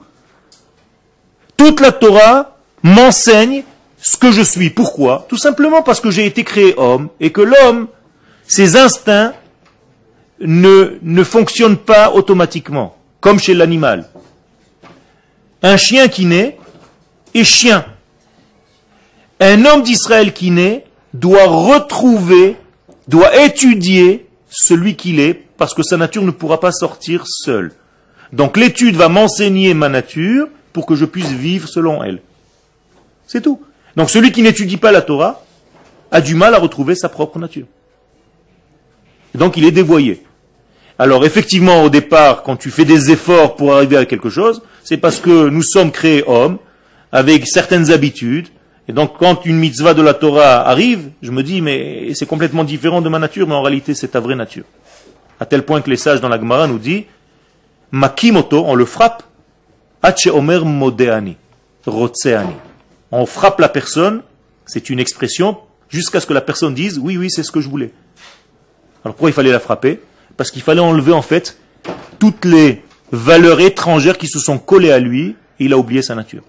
[1.56, 3.64] Toute la Torah m'enseigne
[4.00, 4.70] ce que je suis.
[4.70, 5.26] Pourquoi?
[5.28, 7.88] Tout simplement parce que j'ai été créé homme et que l'homme,
[8.46, 9.32] ses instincts
[10.38, 14.08] ne, ne fonctionnent pas automatiquement, comme chez l'animal.
[15.64, 16.56] Un chien qui naît
[17.34, 17.84] est chien.
[19.40, 22.54] Un homme d'Israël qui naît doit retrouver,
[23.08, 24.29] doit étudier
[24.62, 27.72] celui qu'il est, parce que sa nature ne pourra pas sortir seule.
[28.32, 32.20] Donc l'étude va m'enseigner ma nature pour que je puisse vivre selon elle.
[33.26, 33.60] C'est tout.
[33.96, 35.42] Donc celui qui n'étudie pas la Torah
[36.12, 37.66] a du mal à retrouver sa propre nature.
[39.34, 40.22] donc il est dévoyé.
[40.98, 44.98] Alors effectivement, au départ, quand tu fais des efforts pour arriver à quelque chose, c'est
[44.98, 46.58] parce que nous sommes créés hommes,
[47.12, 48.48] avec certaines habitudes,
[48.90, 52.64] et donc quand une mitzvah de la Torah arrive, je me dis, mais c'est complètement
[52.64, 54.64] différent de ma nature, mais en réalité c'est ta vraie nature.
[55.38, 57.04] À tel point que les sages dans la Gemara nous disent,
[57.92, 59.22] Makimoto, on le frappe,
[60.02, 61.36] Ache Omer Modeani,
[61.86, 62.54] Rotseani.
[63.12, 64.22] On frappe la personne,
[64.66, 65.56] c'est une expression,
[65.88, 67.92] jusqu'à ce que la personne dise, oui, oui, c'est ce que je voulais.
[69.04, 70.00] Alors pourquoi il fallait la frapper?
[70.36, 71.58] Parce qu'il fallait enlever en fait
[72.18, 76.16] toutes les valeurs étrangères qui se sont collées à lui, et il a oublié sa
[76.16, 76.42] nature.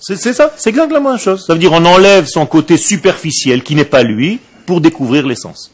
[0.00, 1.44] C'est- ça, c'est exactement la même chose.
[1.46, 5.72] Ça veut dire on enlève son côté superficiel qui n'est pas lui pour découvrir l'essence.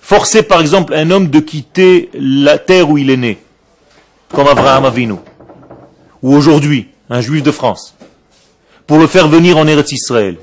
[0.00, 3.38] Forcer par exemple un homme de quitter la terre où il est né,
[4.32, 5.14] comme Abraham Avinu,
[6.22, 7.94] ou aujourd'hui un juif de France,
[8.86, 10.36] pour le faire venir en Eretz Israël,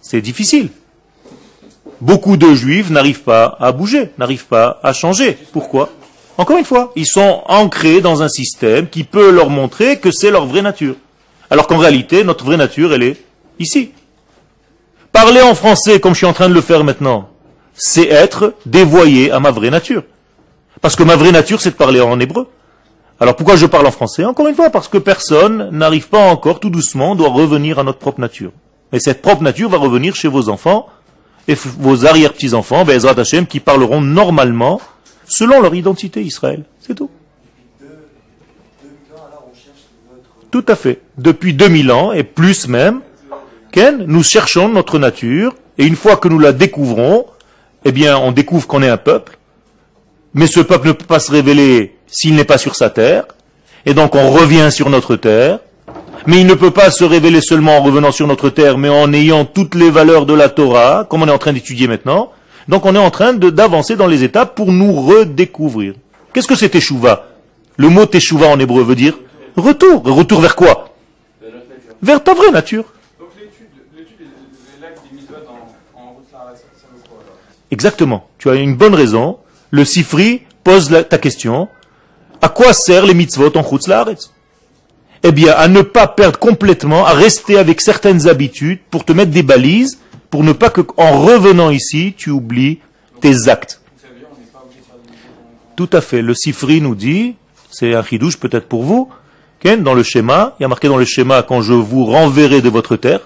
[0.00, 0.68] c'est difficile.
[2.00, 5.36] Beaucoup de juifs n'arrivent pas à bouger, n'arrivent pas à changer.
[5.52, 5.90] Pourquoi?
[6.36, 10.30] Encore une fois, ils sont ancrés dans un système qui peut leur montrer que c'est
[10.30, 10.94] leur vraie nature.
[11.50, 13.16] Alors qu'en réalité, notre vraie nature, elle est
[13.58, 13.90] ici.
[15.10, 17.28] Parler en français comme je suis en train de le faire maintenant,
[17.74, 20.04] c'est être dévoyé à ma vraie nature.
[20.80, 22.46] Parce que ma vraie nature, c'est de parler en hébreu.
[23.18, 24.24] Alors pourquoi je parle en français?
[24.24, 27.98] Encore une fois, parce que personne n'arrive pas encore, tout doucement, doit revenir à notre
[27.98, 28.52] propre nature.
[28.92, 30.86] Et cette propre nature va revenir chez vos enfants
[31.48, 34.80] et vos arrière-petits-enfants, Bezrat Hashem, qui parleront normalement
[35.26, 36.64] selon leur identité Israël.
[36.80, 37.10] C'est tout.
[40.50, 41.00] Tout à fait.
[41.16, 43.00] Depuis 2000 ans, et plus même,
[43.72, 47.26] Ken, nous cherchons notre nature, et une fois que nous la découvrons,
[47.84, 49.38] eh bien, on découvre qu'on est un peuple,
[50.34, 53.24] mais ce peuple ne peut pas se révéler s'il n'est pas sur sa terre,
[53.86, 55.60] et donc on revient sur notre terre,
[56.26, 59.12] mais il ne peut pas se révéler seulement en revenant sur notre terre, mais en
[59.12, 62.32] ayant toutes les valeurs de la Torah, comme on est en train d'étudier maintenant.
[62.68, 65.94] Donc on est en train d'avancer dans les étapes pour nous redécouvrir.
[66.32, 67.26] Qu'est-ce que c'est Teshuvah?
[67.76, 69.14] Le mot Teshuvah en hébreu veut dire
[69.56, 70.02] retour.
[70.04, 70.90] Retour vers quoi?
[72.02, 72.84] Vers ta vraie nature.
[77.70, 78.28] Exactement.
[78.38, 79.38] Tu as une bonne raison.
[79.70, 81.68] Le Sifri pose la- ta question.
[82.40, 83.88] À quoi servent les mitzvot en Chutz
[85.24, 89.32] Eh bien, à ne pas perdre complètement, à rester avec certaines habitudes pour te mettre
[89.32, 89.98] des balises,
[90.30, 92.78] pour ne pas que, en revenant ici, tu oublies
[93.20, 93.80] tes actes.
[95.76, 96.22] Tout à fait.
[96.22, 97.34] Le Sifri nous dit,
[97.70, 99.08] c'est un chidouche peut-être pour vous,
[99.80, 102.68] dans le schéma, il y a marqué dans le schéma, quand je vous renverrai de
[102.68, 103.20] votre terre,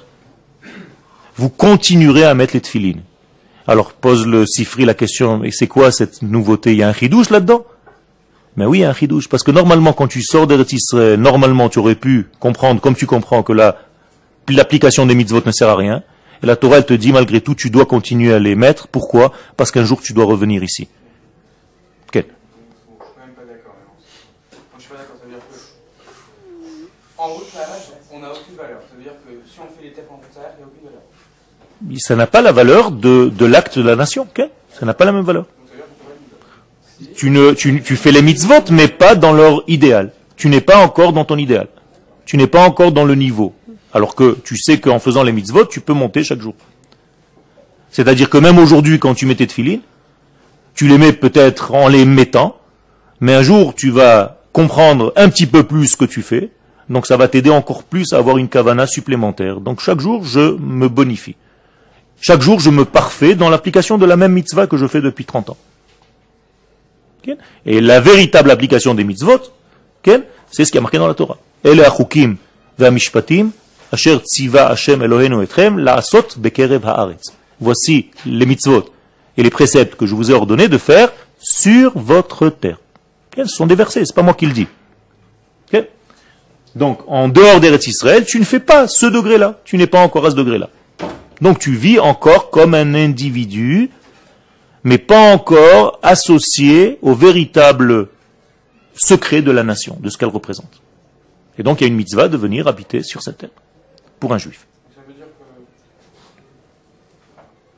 [1.37, 3.03] vous continuerez à mettre les tefilines.
[3.67, 6.73] Alors pose le Sifri la question, et c'est quoi cette nouveauté?
[6.73, 7.65] Il y a un chidouche là-dedans?
[8.57, 11.95] Mais oui, un chidouche, parce que normalement quand tu sors d'Eretz Israël, normalement tu aurais
[11.95, 13.77] pu comprendre, comme tu comprends, que la-
[14.49, 16.03] l'application des mitzvot ne sert à rien,
[16.43, 18.89] et la Torah elle te dit malgré tout, tu dois continuer à les mettre.
[18.89, 19.33] Pourquoi?
[19.57, 20.89] Parce qu'un jour tu dois revenir ici.
[22.11, 22.25] Ken.
[22.25, 24.59] Bon, je suis quand même pas d'accord maintenant.
[24.71, 27.23] Moi, je suis pas d'accord, ça veut dire que.
[27.23, 27.45] En route
[28.15, 28.81] on n'a aucune valeur.
[28.91, 32.01] Ça veut dire que si on fait les en route il n'y a aucune valeur.
[32.01, 34.23] ça n'a pas la valeur de, de l'acte de la nation.
[34.25, 34.43] ok
[34.79, 35.45] ça n'a pas la même valeur.
[35.45, 36.92] Donc ça veut dire qu'on peut pas le mitzvot.
[37.17, 40.13] Tu, ne, tu, tu fais les mitzvot, mais pas dans leur idéal.
[40.37, 41.69] Tu n'es pas encore dans ton idéal.
[42.25, 43.55] Tu n'es pas encore dans le niveau.
[43.93, 46.55] Alors que tu sais qu'en faisant les mitzvot, tu peux monter chaque jour.
[47.91, 49.83] C'est-à-dire que même aujourd'hui, quand tu mets tes tefilines,
[50.75, 52.57] tu les mets peut-être en les mettant,
[53.21, 56.51] mais un jour, tu vas comprendre un petit peu plus ce que tu fais,
[56.89, 59.61] donc ça va t'aider encore plus à avoir une kavana supplémentaire.
[59.61, 61.37] Donc chaque jour, je me bonifie.
[62.21, 65.25] Chaque jour, je me parfais dans l'application de la même mitzvah que je fais depuis
[65.25, 65.57] 30 ans.
[67.67, 69.41] Et la véritable application des mitzvot,
[70.51, 71.39] c'est ce qui est marqué dans la Torah.
[71.65, 72.37] Achukim
[72.79, 73.51] ve'amishpatim,
[73.91, 75.03] asher tziva Hashem
[75.79, 77.33] la'asot bekerev haaretz.
[77.61, 78.87] Voici les mitzvot
[79.37, 82.79] et les préceptes que je vous ai ordonné de faire sur votre terre.
[83.37, 84.67] Ce sont des versets, c'est pas moi qui le dis.
[86.75, 89.61] Donc, en dehors d'Eretz Israël, tu ne fais pas ce degré-là.
[89.65, 90.71] Tu n'es pas encore à ce degré-là.
[91.41, 93.91] Donc, tu vis encore comme un individu
[94.85, 98.09] mais pas encore associé au véritable
[98.95, 100.83] secret de la nation, de ce qu'elle représente.
[101.59, 103.51] Et donc il y a une mitzvah de venir habiter sur cette terre,
[104.19, 104.67] pour un juif.
[104.95, 105.27] Ça veut dire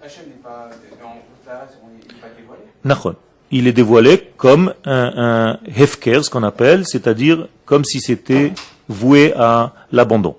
[0.01, 0.71] que Hachem n'est pas
[1.05, 2.63] en route là, il n'est pas dévoilé?
[2.85, 3.17] Nachon.
[3.51, 8.53] Il est dévoilé comme un, un hefker, ce qu'on appelle, c'est-à-dire comme si c'était
[8.89, 10.37] voué à l'abandon.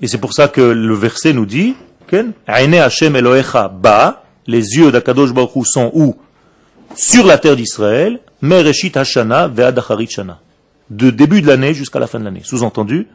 [0.00, 1.76] Et c'est pour ça que le verset nous dit,
[2.12, 6.16] Aine Hashem Elohecha ba, les yeux d'Akadosh Baruch sont où?
[6.94, 10.40] Sur la terre d'Israël, Mereshit Hashana ve'ad Acharit Shana.
[10.90, 12.42] De début de l'année jusqu'à la fin de l'année.
[12.44, 13.06] Sous-entendu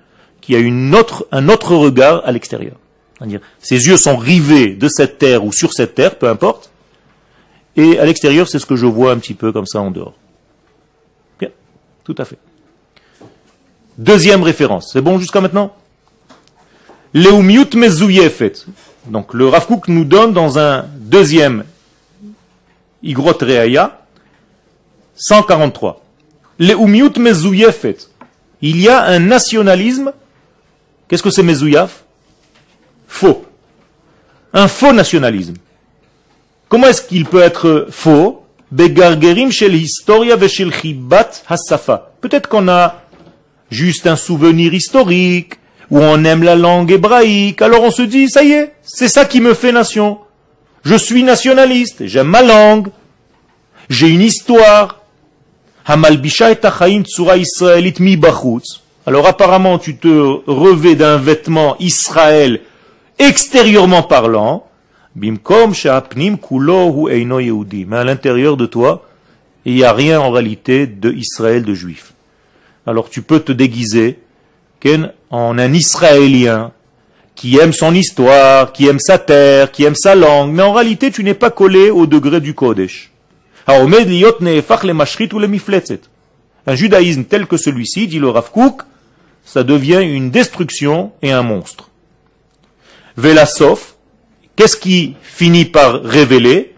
[0.41, 2.75] qu'il y a un autre regard à l'extérieur.
[3.17, 6.71] C'est-à-dire, ses yeux sont rivés de cette terre ou sur cette terre, peu importe.
[7.75, 10.13] Et à l'extérieur, c'est ce que je vois un petit peu comme ça en dehors.
[11.39, 11.49] Bien,
[12.03, 12.37] tout à fait.
[13.97, 14.91] Deuxième référence.
[14.93, 15.75] C'est bon jusqu'à maintenant?
[17.13, 18.53] Leumiut mezouyefet.
[19.09, 21.63] Donc le Rav Kook nous donne dans un deuxième
[23.03, 24.01] Igrot Reaya
[25.15, 26.03] 143.
[26.59, 27.97] Leumiut mezouyefet.
[28.61, 30.11] Il y a un nationalisme.
[31.07, 32.03] Qu'est-ce que c'est mezouyaf
[33.07, 33.45] Faux.
[34.53, 35.53] Un faux nationalisme.
[36.67, 38.43] Comment est-ce qu'il peut être faux?
[38.69, 42.11] Begargerim shel historia veshel chibat hasafa.
[42.19, 43.01] Peut-être qu'on a
[43.69, 45.53] juste un souvenir historique,
[45.89, 49.25] ou on aime la langue hébraïque, alors on se dit, ça y est, c'est ça
[49.25, 50.19] qui me fait nation.
[50.83, 52.89] Je suis nationaliste, j'aime ma langue,
[53.89, 55.01] j'ai une histoire.
[59.05, 60.07] Alors apparemment tu te
[60.47, 62.61] revais d'un vêtement Israël
[63.19, 64.67] extérieurement parlant,
[65.15, 67.39] bimkom kulo eino.
[67.39, 69.07] Mais à l'intérieur de toi,
[69.65, 72.13] il n'y a rien en réalité de Israël de juif.
[72.85, 74.19] Alors tu peux te déguiser
[75.29, 76.71] en un Israélien
[77.35, 81.11] qui aime son histoire, qui aime sa terre, qui aime sa langue, mais en réalité
[81.11, 83.11] tu n'es pas collé au degré du Kodesh.
[86.67, 88.81] Un judaïsme tel que celui-ci, dit le Rav Kook,
[89.45, 91.89] ça devient une destruction et un monstre.
[93.15, 93.95] Velasof,
[94.55, 96.75] qu'est-ce qui finit par révéler?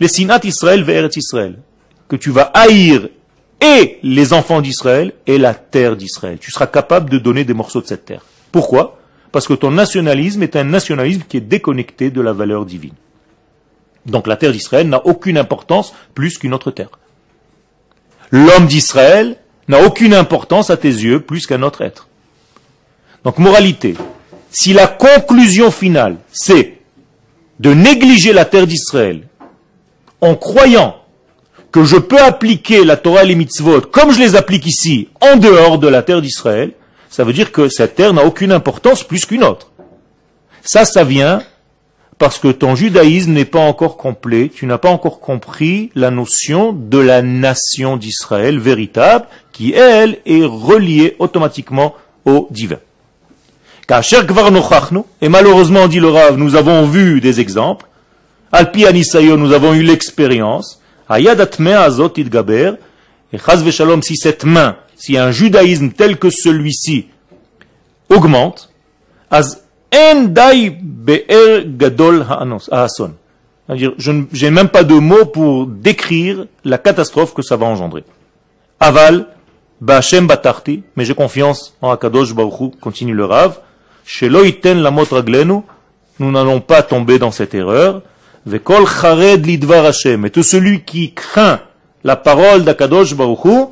[0.00, 1.58] Les sinat Israël vers Israël.
[2.08, 3.08] Que tu vas haïr
[3.60, 6.38] et les enfants d'Israël et la terre d'Israël.
[6.40, 8.24] Tu seras capable de donner des morceaux de cette terre.
[8.52, 8.98] Pourquoi?
[9.32, 12.94] Parce que ton nationalisme est un nationalisme qui est déconnecté de la valeur divine.
[14.06, 16.90] Donc la terre d'Israël n'a aucune importance plus qu'une autre terre.
[18.30, 19.36] L'homme d'Israël
[19.68, 22.08] n'a aucune importance à tes yeux plus qu'un autre être.
[23.24, 23.94] Donc moralité,
[24.50, 26.78] si la conclusion finale c'est
[27.60, 29.26] de négliger la terre d'Israël
[30.20, 30.99] en croyant
[31.72, 35.36] que je peux appliquer la Torah et les mitzvot comme je les applique ici, en
[35.36, 36.72] dehors de la terre d'Israël,
[37.08, 39.70] ça veut dire que cette terre n'a aucune importance plus qu'une autre.
[40.62, 41.42] Ça, ça vient
[42.18, 46.74] parce que ton judaïsme n'est pas encore complet, tu n'as pas encore compris la notion
[46.74, 51.94] de la nation d'Israël véritable, qui, elle, est reliée automatiquement
[52.26, 52.76] au divin.
[55.20, 57.86] Et malheureusement, dit le Rav, nous avons vu des exemples.
[58.52, 60.79] Alpi Anisayo, nous avons eu l'expérience.
[61.10, 62.74] Azot idgaber.
[63.32, 67.06] Et chaz shalom, si cette main, si un judaïsme tel que celui-ci
[68.08, 68.70] augmente,
[69.30, 69.62] az
[69.94, 73.14] en dai be'er gadol ha'ason.
[73.68, 78.04] Je n'ai même pas de mots pour décrire la catastrophe que ça va engendrer.
[78.80, 79.28] Aval,
[79.80, 83.60] ba'ashem batarti, mais j'ai confiance en Akadosh Baruch continue le Rav,
[84.22, 84.90] la
[86.18, 88.02] nous n'allons pas tomber dans cette erreur.
[88.46, 91.60] Et tout celui qui craint
[92.04, 93.66] la parole d'Akadosh Baruchu,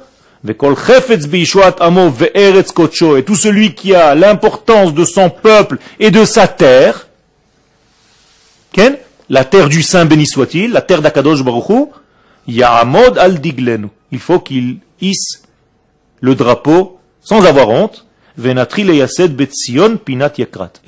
[0.44, 1.26] Vekol chefetz.
[1.32, 7.08] Et tout celui qui a l'importance de son peuple et de sa terre,
[9.30, 11.86] la terre du Saint béni soit-il, la terre d'Akadosh Baruchu,
[12.46, 13.88] Ya'amod al diglenu.
[14.10, 15.42] Il faut qu'il hisse
[16.20, 18.06] le drapeau sans avoir honte,
[18.40, 18.54] et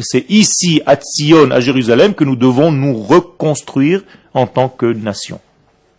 [0.02, 4.02] c'est ici, à Tzion, à Jérusalem, que nous devons nous reconstruire
[4.34, 5.40] en tant que nation.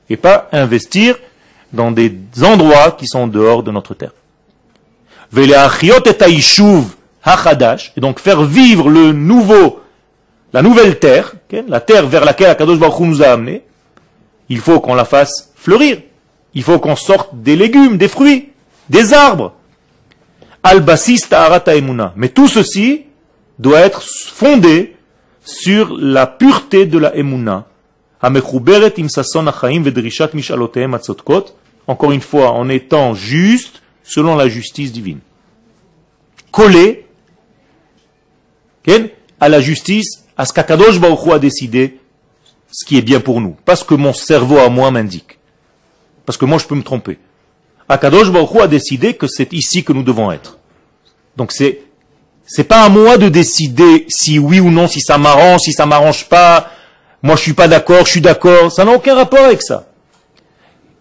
[0.09, 1.17] Et pas investir
[1.73, 4.13] dans des endroits qui sont dehors de notre terre.
[5.35, 5.47] Et
[7.97, 9.81] donc faire vivre le nouveau,
[10.53, 11.33] la nouvelle terre,
[11.67, 13.63] la terre vers laquelle Akadosh Baruch nous a amenés,
[14.47, 15.97] il faut qu'on la fasse fleurir.
[16.53, 18.49] Il faut qu'on sorte des légumes, des fruits,
[18.89, 19.53] des arbres
[20.63, 20.85] al
[22.15, 23.05] Mais tout ceci
[23.59, 24.95] doit être fondé
[25.43, 27.67] sur la pureté de la emuna.
[31.87, 35.19] Encore une fois, en étant juste selon la justice divine.
[36.51, 37.05] Collé
[39.39, 41.99] à la justice, à ce qu'Akadosh Baruch a décidé,
[42.71, 43.55] ce qui est bien pour nous.
[43.65, 45.39] Pas ce que mon cerveau à moi m'indique.
[46.25, 47.17] Parce que moi je peux me tromper.
[47.91, 50.57] Akadosh Baruch a décidé que c'est ici que nous devons être.
[51.35, 51.81] Donc c'est
[52.45, 55.85] c'est pas à moi de décider si oui ou non, si ça m'arrange, si ça
[55.85, 56.69] m'arrange pas.
[57.23, 58.71] Moi, je suis pas d'accord, je suis d'accord.
[58.71, 59.87] Ça n'a aucun rapport avec ça.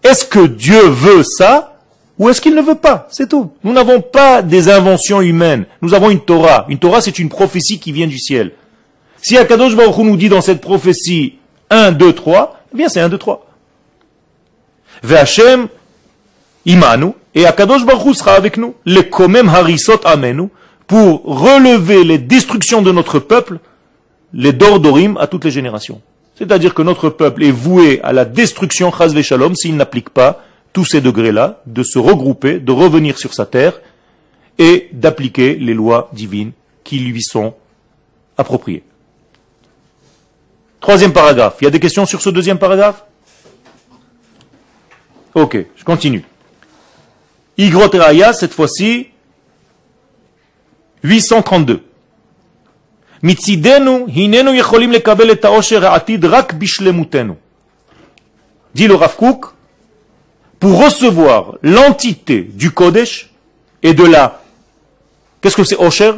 [0.03, 1.79] Est-ce que Dieu veut ça
[2.17, 3.07] ou est-ce qu'il ne veut pas?
[3.11, 3.51] C'est tout.
[3.63, 5.65] Nous n'avons pas des inventions humaines.
[5.81, 6.65] Nous avons une Torah.
[6.69, 8.51] Une Torah, c'est une prophétie qui vient du ciel.
[9.21, 11.37] Si Akadosh Baruch nous dit dans cette prophétie
[11.69, 13.45] 1, 2, 3, eh bien c'est 1, 2, 3.
[15.03, 15.67] Ve'Hashem
[16.65, 18.75] imanu, et Akadosh Baruch sera avec nous.
[18.85, 20.49] Le komem harisot amenu,
[20.87, 23.59] pour relever les destructions de notre peuple,
[24.33, 26.01] les dordorim à toutes les générations.
[26.35, 30.43] C'est-à-dire que notre peuple est voué à la destruction, chas shalom, s'il n'applique pas
[30.73, 33.79] tous ces degrés-là, de se regrouper, de revenir sur sa terre
[34.57, 36.51] et d'appliquer les lois divines
[36.83, 37.53] qui lui sont
[38.37, 38.83] appropriées.
[40.79, 41.57] Troisième paragraphe.
[41.61, 43.03] Il y a des questions sur ce deuxième paragraphe?
[45.35, 46.23] Ok, je continue.
[47.61, 49.09] Igrot Raya, cette fois-ci,
[51.03, 51.83] 832.
[53.21, 57.33] Mitzidenu, hinenu yecholim lekabel et haosher ha'atid rak bishlemutenu.
[58.73, 59.53] Dit le Rav Kook,
[60.59, 63.29] pour recevoir l'entité du Kodesh
[63.83, 64.41] et de la...
[65.39, 66.13] Qu'est-ce que c'est Osher?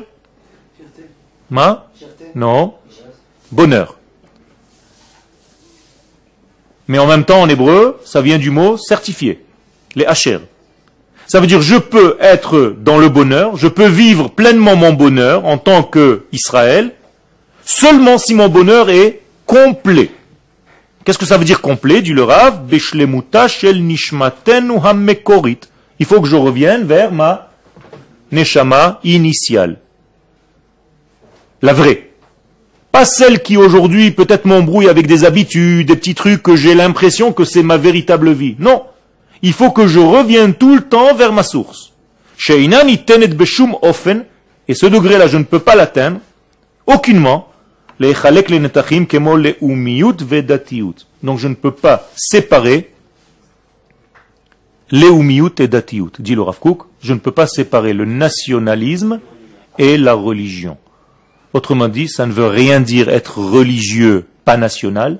[1.49, 1.89] Ma?
[2.35, 2.75] Non.
[3.51, 3.97] Bonheur.
[6.87, 9.43] Mais en même temps, en hébreu, ça vient du mot certifié,
[9.95, 10.39] les hacher.
[11.28, 15.45] Ça veut dire je peux être dans le bonheur, je peux vivre pleinement mon bonheur
[15.45, 16.91] en tant qu'Israël,
[17.65, 20.11] seulement si mon bonheur est complet.
[21.03, 22.61] Qu'est-ce que ça veut dire complet dit le Rav?
[25.99, 27.49] Il faut que je revienne vers ma
[28.32, 29.80] neshama initiale.
[31.61, 32.09] La vraie.
[32.91, 37.34] Pas celle qui aujourd'hui peut-être m'embrouille avec des habitudes, des petits trucs que j'ai l'impression
[37.34, 38.55] que c'est ma véritable vie.
[38.59, 38.84] Non.
[39.43, 41.91] Il faut que je revienne tout le temps vers ma source.
[42.49, 42.67] Et
[44.73, 46.19] ce degré-là, je ne peux pas l'atteindre,
[46.87, 47.49] aucunement.
[47.99, 48.15] Donc
[51.37, 52.91] je ne peux pas séparer
[54.91, 56.57] l'eumiyut et datiut, dit le Rav
[57.01, 59.19] Je ne peux pas séparer le nationalisme
[59.77, 60.77] et la religion.
[61.53, 65.19] Autrement dit, ça ne veut rien dire être religieux, pas national,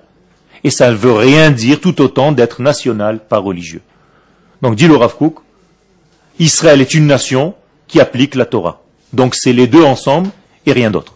[0.64, 3.82] et ça ne veut rien dire tout autant d'être national, pas religieux.
[4.64, 5.14] Donc dit le Rav
[6.40, 7.54] Israël est une nation
[7.88, 8.82] qui applique la Torah.
[9.12, 10.30] Donc c'est les deux ensemble
[10.66, 11.14] et rien d'autre.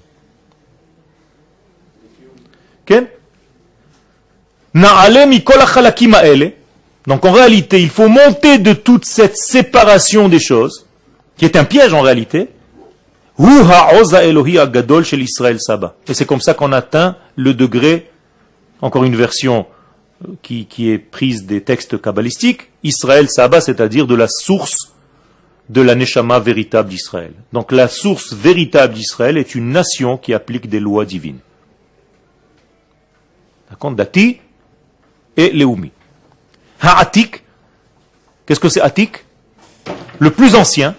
[7.08, 10.86] Donc en réalité, il faut monter de toute cette séparation des choses,
[11.38, 12.50] qui est un piège en réalité,
[13.40, 13.46] et
[16.14, 18.12] c'est comme ça qu'on atteint le degré,
[18.82, 19.66] encore une version
[20.42, 24.94] qui, est prise des textes kabbalistiques, Israël Saba, c'est-à-dire de la source
[25.70, 27.34] de la Neshama véritable d'Israël.
[27.54, 31.40] Donc la source véritable d'Israël est une nation qui applique des lois divines.
[33.70, 34.40] D'accord Dati
[35.36, 35.92] et Leumi.
[36.80, 37.44] Ha'atik,
[38.46, 39.26] qu'est-ce que c'est Atik?
[40.20, 40.96] Le plus ancien,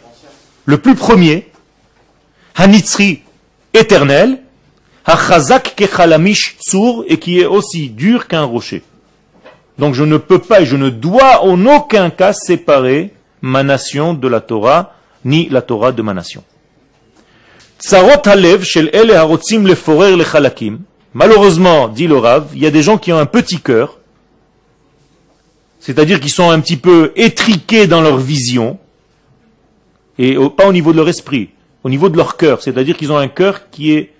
[0.64, 1.50] le plus premier,
[2.54, 3.22] Hanitzri
[3.72, 4.42] éternel,
[5.06, 8.82] Hachazak kechalamish tsur, et qui est aussi dur qu'un rocher.
[9.78, 14.14] Donc je ne peux pas et je ne dois en aucun cas séparer ma nation
[14.14, 16.42] de la Torah, ni la Torah de ma nation.
[21.14, 23.98] Malheureusement, dit le Rav, il y a des gens qui ont un petit cœur,
[25.78, 28.78] c'est-à-dire qui sont un petit peu étriqués dans leur vision,
[30.18, 31.50] et pas au niveau de leur esprit,
[31.84, 34.12] au niveau de leur cœur, c'est-à-dire qu'ils ont un cœur qui est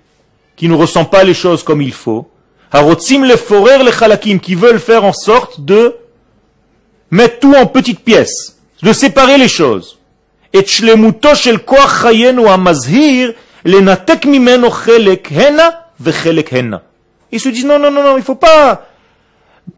[0.59, 2.29] qui ne ressent pas les choses comme il faut.
[2.73, 5.97] Harotzim le forer le chalakim, qui veulent faire en sorte de
[7.11, 9.99] mettre tout en petites pièces, de séparer les choses.
[10.53, 15.89] Et shlemuto shel koach chayenu amazhir, lenatek mimeno hena
[16.51, 16.83] hena.
[17.31, 18.87] Ils se disent non, non, non, non, il faut pas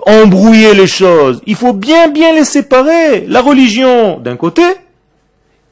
[0.07, 1.41] embrouiller les choses.
[1.47, 3.27] Il faut bien, bien les séparer.
[3.27, 4.63] La religion d'un côté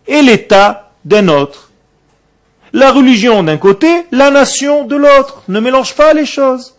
[0.06, 1.70] et l'État d'un autre.
[2.72, 5.42] La religion d'un côté, la nation de l'autre.
[5.48, 6.74] Ne mélange pas les choses.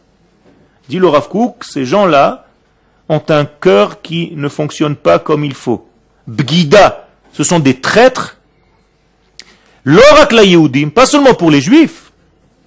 [0.89, 1.29] Dit le Rav
[1.61, 2.47] ces gens-là
[3.09, 5.87] ont un cœur qui ne fonctionne pas comme il faut.
[6.27, 8.37] Bgida, ce sont des traîtres.
[9.83, 10.43] L'orak la
[10.93, 12.11] pas seulement pour les juifs,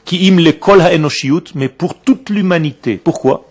[0.04, 0.82] qui im le kol
[1.54, 2.96] mais pour toute l'humanité.
[2.96, 3.48] Pourquoi?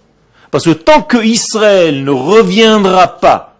[0.51, 3.55] Parce que tant que Israël ne reviendra pas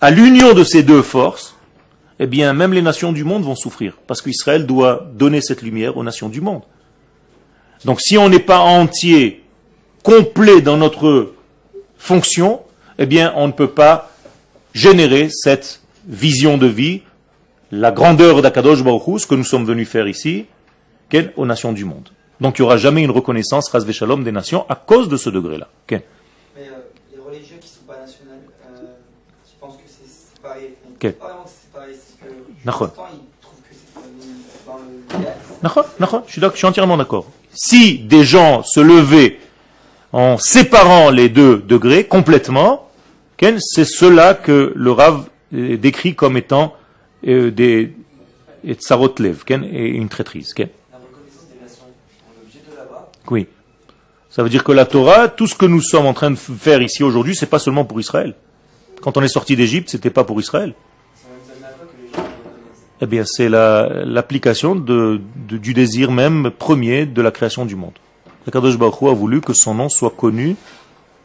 [0.00, 1.56] à l'union de ces deux forces,
[2.18, 5.96] eh bien, même les nations du monde vont souffrir, parce qu'Israël doit donner cette lumière
[5.96, 6.62] aux nations du monde.
[7.84, 9.45] Donc, si on n'est pas entier,
[10.06, 11.32] complet dans notre
[11.98, 12.60] fonction,
[12.96, 14.12] eh bien, on ne peut pas
[14.72, 17.02] générer cette vision de vie,
[17.72, 20.46] la grandeur d'Akadosh Baruch ce que nous sommes venus faire ici,
[21.08, 22.08] Ken, aux nations du monde.
[22.40, 25.28] Donc il n'y aura jamais une reconnaissance, Ras Shalom, des nations à cause de ce
[25.28, 25.66] degré-là.
[25.90, 26.04] Mais
[26.58, 26.62] euh,
[27.12, 28.82] les religieux qui sont pas nationales, euh,
[29.44, 30.76] je pense que c'est séparé.
[30.84, 31.00] Enfin, Ok.
[31.00, 36.30] C'est pas vraiment que c'est séparé, c'est que ils trouvent que c'est dans le je
[36.30, 37.26] suis, je suis entièrement d'accord.
[37.52, 39.40] Si des gens se levaient
[40.16, 42.88] en séparant les deux degrés complètement,
[43.60, 46.74] c'est cela que le Rav euh, décrit comme étant
[47.26, 47.92] euh, des
[48.64, 50.54] et tsarotlev, et une traîtrise.
[50.54, 50.70] La.
[53.30, 53.46] Oui.
[54.30, 56.80] Ça veut dire que la Torah, tout ce que nous sommes en train de faire
[56.80, 58.34] ici aujourd'hui, c'est pas seulement pour Israël.
[59.02, 60.72] Quand on est sorti d'Égypte, c'était pas pour Israël.
[63.02, 67.76] Eh bien, c'est la- l'application de, de- du désir même premier de la création du
[67.76, 67.92] monde.
[68.50, 70.56] Kadosh Baruch a voulu que son nom soit connu.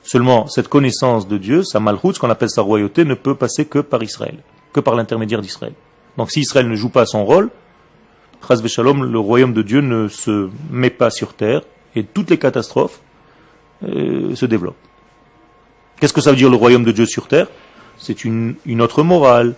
[0.04, 3.66] Seulement, cette connaissance de Dieu, sa malchoute, ce qu'on appelle sa royauté, ne peut passer
[3.66, 4.38] que par Israël,
[4.74, 5.74] que par l'intermédiaire d'Israël.
[6.18, 7.50] Donc, si Israël ne joue pas son rôle,
[8.50, 11.62] le royaume de Dieu ne se met pas sur terre
[11.96, 13.00] et toutes les catastrophes
[13.84, 14.76] euh, se développent.
[16.00, 17.48] Qu'est-ce que ça veut dire le royaume de Dieu sur terre?
[17.98, 19.54] C'est une, autre morale,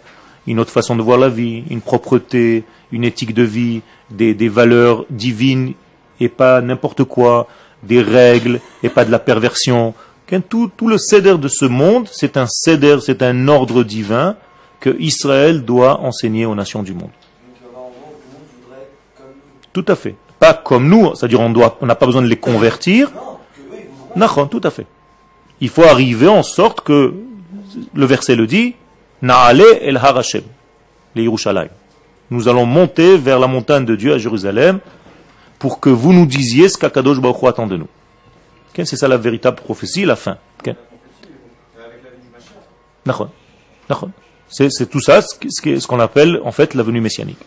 [0.47, 5.05] une autre façon de voir la vie, une propreté, une éthique de vie, des valeurs
[5.09, 5.73] divines
[6.23, 7.47] et pas n'importe quoi,
[7.83, 9.93] des règles et pas de la perversion.
[10.49, 14.35] Tout, tout le céder de ce monde, c'est un céder, c'est un ordre divin
[14.79, 17.11] que Israël doit enseigner aux nations du monde.
[19.71, 20.15] Tout à fait.
[20.39, 23.11] Pas comme nous, c'est-à-dire on doit, on n'a pas besoin de les convertir.
[24.15, 24.87] Nachon, tout à fait.
[25.61, 27.13] Il faut arriver en sorte que,
[27.93, 28.75] le verset le dit,
[29.21, 30.43] Naale el Harashem,
[31.15, 31.69] les Yerushalayim.
[32.31, 34.79] Nous allons monter vers la montagne de Dieu à Jérusalem
[35.63, 37.87] pour que vous nous disiez ce qu'Akadosh Baruch Hu attend de nous.
[38.69, 40.37] Ok, C'est ça la véritable prophétie, la fin.
[40.59, 40.77] Ok Avec
[42.03, 42.55] la vie du machin.
[43.05, 43.29] Nachon.
[43.89, 44.11] Nachon.
[44.49, 47.39] C'est c'est tout ça, ce qu'on appelle en fait la venue messianique.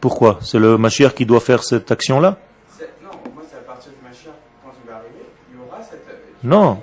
[0.00, 0.38] Pourquoi?
[0.42, 2.36] C'est le Mashiach qui doit faire cette action-là?
[2.78, 4.30] C'est- Non, moi c'est à partir du machin,
[4.64, 6.06] quand il va arriver, il y aura cette.
[6.42, 6.78] Non.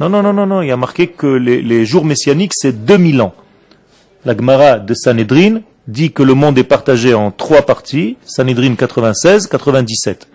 [0.00, 0.62] Non, non, non, non, non.
[0.62, 3.34] Il y a marqué que les, jours messianiques, c'est 2000 ans.
[4.24, 8.16] La Gemara de Sanhedrin dit que le monde est partagé en trois parties.
[8.24, 10.28] Sanhedrin 96, 97.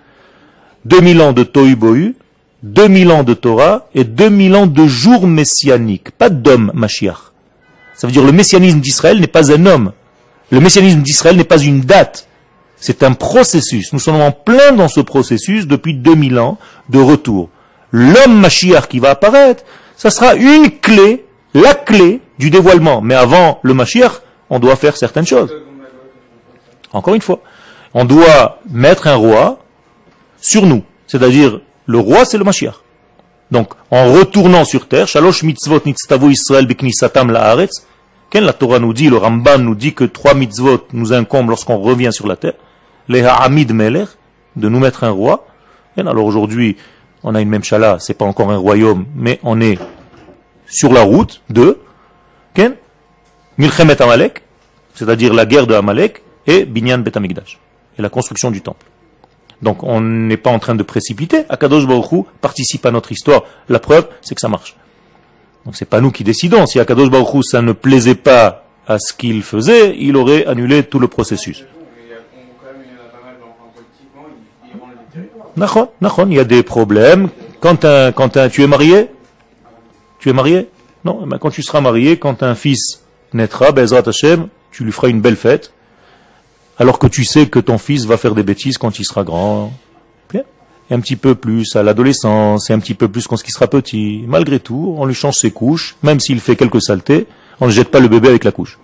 [0.85, 2.15] 2000 ans de Tohu Bohu,
[2.63, 6.11] 2000 ans de Torah et 2000 ans de jours messianiques.
[6.11, 7.33] Pas d'homme, Mashiach.
[7.95, 9.91] Ça veut dire le messianisme d'Israël n'est pas un homme.
[10.51, 12.27] Le messianisme d'Israël n'est pas une date.
[12.77, 13.91] C'est un processus.
[13.91, 16.57] Nous sommes en plein dans ce processus depuis 2000 ans
[16.87, 17.49] de retour.
[17.91, 19.63] L'homme Mashiach qui va apparaître,
[19.95, 23.01] ça sera une clé, la clé du dévoilement.
[23.01, 25.53] Mais avant le Mashiach, on doit faire certaines choses.
[26.93, 27.41] Encore une fois,
[27.93, 29.59] on doit mettre un roi
[30.41, 30.83] sur nous.
[31.07, 32.75] C'est-à-dire, le roi, c'est le Mashiach.
[33.51, 37.83] Donc, en retournant sur terre, Shalosh mitzvot nitztavo Israël beknisatam la'aretz,
[38.33, 42.13] la Torah nous dit, le Ramban nous dit que trois mitzvot nous incombent lorsqu'on revient
[42.13, 42.53] sur la terre.
[43.07, 43.71] Les ha'amid
[44.55, 45.47] de nous mettre un roi.
[45.97, 46.77] Alors aujourd'hui,
[47.23, 49.77] on a une même chala, c'est pas encore un royaume, mais on est
[50.67, 51.79] sur la route de
[52.53, 52.75] Ken,
[53.57, 54.41] Milchemet Amalek,
[54.95, 57.59] c'est-à-dire la guerre de Amalek, et Binyan Bet Amikdash,
[57.97, 58.85] et la construction du temple.
[59.61, 61.43] Donc on n'est pas en train de précipiter.
[61.49, 63.43] Akadosh Baruch Hu participe à notre histoire.
[63.67, 64.77] La preuve, c'est que ça marche.
[65.65, 66.65] Donc c'est pas nous qui décidons.
[66.65, 70.83] Si Akadosh Baruch Hu, ça ne plaisait pas à ce qu'il faisait, il aurait annulé
[70.83, 71.59] tout le processus.
[71.61, 73.69] Mais il y a- on- quand même, il y en a pas mal dans, enfin,
[73.75, 75.38] politiquement, ils, ils rendent les territoires.
[75.38, 77.29] Nachon, nachon, il y a des problèmes.
[77.59, 79.09] Quand un, tu es marié?
[80.19, 80.69] Tu es marié?
[81.05, 84.91] Non, eh ben, quand tu seras marié, quand un fils naîtra, Bezrat Hashem, tu lui
[84.91, 85.73] feras une belle fête,
[86.77, 89.73] alors que tu sais que ton fils va faire des bêtises quand il sera grand.
[90.91, 93.67] Et un petit peu plus à l'adolescence, et un petit peu plus quand il sera
[93.67, 94.23] petit.
[94.27, 97.27] Malgré tout, on lui change ses couches, même s'il fait quelques saletés,
[97.59, 98.79] on ne jette pas le bébé avec la couche.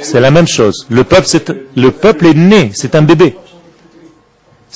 [0.00, 0.86] C'est la même chose.
[0.88, 1.26] Le peuple,
[1.76, 3.36] le peuple est né, c'est un bébé.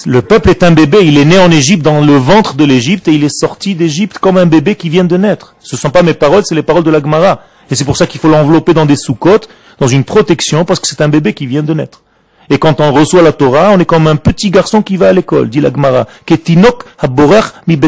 [0.07, 3.09] Le peuple est un bébé, il est né en Égypte, dans le ventre de l'Égypte,
[3.09, 5.55] et il est sorti d'Égypte comme un bébé qui vient de naître.
[5.61, 7.43] Ce ne sont pas mes paroles, c'est les paroles de la Gemara.
[7.70, 10.86] Et c'est pour ça qu'il faut l'envelopper dans des sous-côtes, dans une protection, parce que
[10.86, 12.03] c'est un bébé qui vient de naître.
[12.49, 15.12] Et quand on reçoit la Torah, on est comme un petit garçon qui va à
[15.12, 16.07] l'école, dit la Gemara.
[16.26, 17.78] Ketinok haborech mi.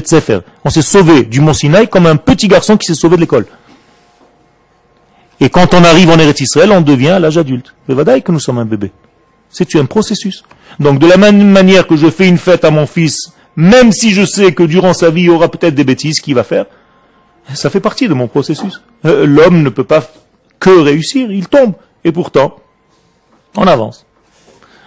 [0.65, 3.47] On s'est sauvé du Mont Sinaï comme un petit garçon qui s'est sauvé de l'école.
[5.41, 7.75] Et quand on arrive en Eretz Israël, on devient à l'âge adulte.
[7.89, 8.93] Mais vadaï que nous sommes un bébé.
[9.51, 10.45] C'est un processus.
[10.81, 14.13] Donc de la même manière que je fais une fête à mon fils, même si
[14.13, 16.67] je sais que durant sa vie il y aura peut-être des bêtises qu'il va faire,
[17.55, 18.83] ça fait partie de mon processus.
[19.05, 20.03] Euh, L'homme ne peut pas
[20.61, 21.75] que réussir, il tombe.
[22.05, 22.57] Et pourtant,
[23.57, 24.07] on avance.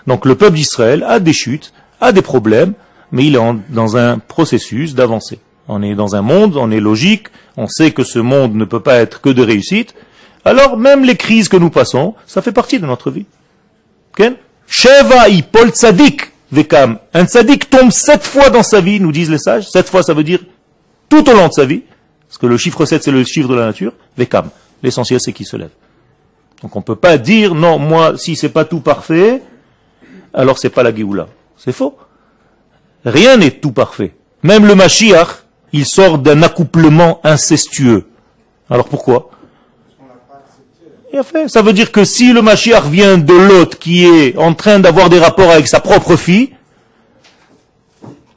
[0.07, 2.73] Donc le peuple d'Israël a des chutes, a des problèmes,
[3.11, 5.39] mais il est dans un processus d'avancée.
[5.67, 7.27] On est dans un monde, on est logique,
[7.57, 9.95] on sait que ce monde ne peut pas être que de réussite.
[10.43, 13.25] Alors même les crises que nous passons, ça fait partie de notre vie.
[14.67, 16.99] Sheva ipol tzadik vekam.
[17.13, 19.67] Un tzadik tombe sept fois dans sa vie, nous disent les sages.
[19.69, 20.39] Sept fois, ça veut dire
[21.09, 21.83] tout au long de sa vie.
[22.27, 23.93] Parce que le chiffre 7, c'est le chiffre de la nature.
[24.17, 24.49] Vekam.
[24.83, 25.69] L'essentiel, c'est qu'il se lève.
[26.61, 29.41] Donc on ne peut pas dire, non, moi, si c'est pas tout parfait,
[30.33, 31.27] alors c'est pas la Géoula.
[31.57, 31.97] C'est faux.
[33.05, 34.15] Rien n'est tout parfait.
[34.41, 35.43] Même le Mashiach,
[35.73, 38.07] il sort d'un accouplement incestueux.
[38.69, 39.29] Alors pourquoi?
[41.47, 45.09] Ça veut dire que si le Mashiach vient de l'autre qui est en train d'avoir
[45.09, 46.51] des rapports avec sa propre fille,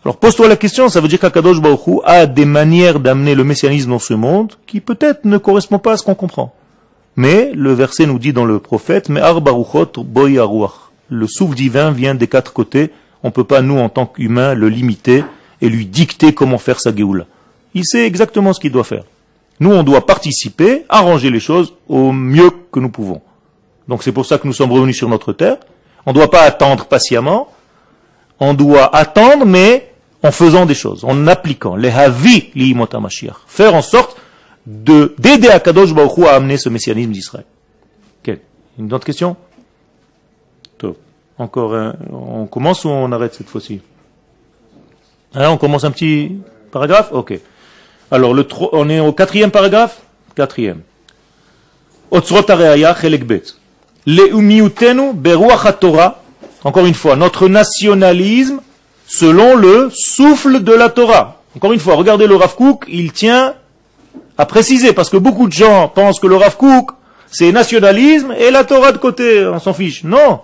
[0.04, 3.44] alors pose-toi la question, ça veut dire qu'Akadosh Baruch Hu a des manières d'amener le
[3.44, 6.54] messianisme dans ce monde qui peut-être ne correspond pas à ce qu'on comprend.
[7.16, 10.40] Mais le verset nous dit dans le prophète, mais Ar Baruchot Boy.
[11.10, 12.90] Le souffle divin vient des quatre côtés.
[13.22, 15.24] On ne peut pas, nous, en tant qu'humains, le limiter
[15.60, 17.24] et lui dicter comment faire sa Géoula.
[17.74, 19.02] Il sait exactement ce qu'il doit faire.
[19.60, 23.20] Nous, on doit participer, arranger les choses au mieux que nous pouvons.
[23.88, 25.56] Donc c'est pour ça que nous sommes revenus sur notre terre.
[26.06, 27.48] On ne doit pas attendre patiemment.
[28.40, 29.92] On doit attendre, mais
[30.22, 33.36] en faisant des choses, en appliquant les havi Mashiach.
[33.46, 34.16] Faire en sorte
[34.66, 37.46] de d'aider Akadosh Baruch Hu à amener ce messianisme d'Israël.
[38.22, 38.38] Ok.
[38.78, 39.36] Une autre question?
[41.38, 41.94] Encore un.
[42.10, 43.80] On commence ou on arrête cette fois-ci?
[45.34, 46.36] Hein, On commence un petit
[46.72, 47.10] paragraphe?
[47.12, 47.38] Ok.
[48.10, 49.98] Alors, le on est au quatrième paragraphe?
[50.34, 50.80] Quatrième.
[52.10, 52.96] Otzrot Areaya,
[55.14, 55.66] beruach.
[56.64, 58.60] Encore une fois, notre nationalisme
[59.06, 61.42] selon le souffle de la Torah.
[61.56, 63.54] Encore une fois, regardez le Rav Kook, il tient
[64.36, 66.90] à préciser, parce que beaucoup de gens pensent que le Rav Kook,
[67.30, 70.04] c'est nationalisme et la Torah de côté, on s'en fiche.
[70.04, 70.40] Non.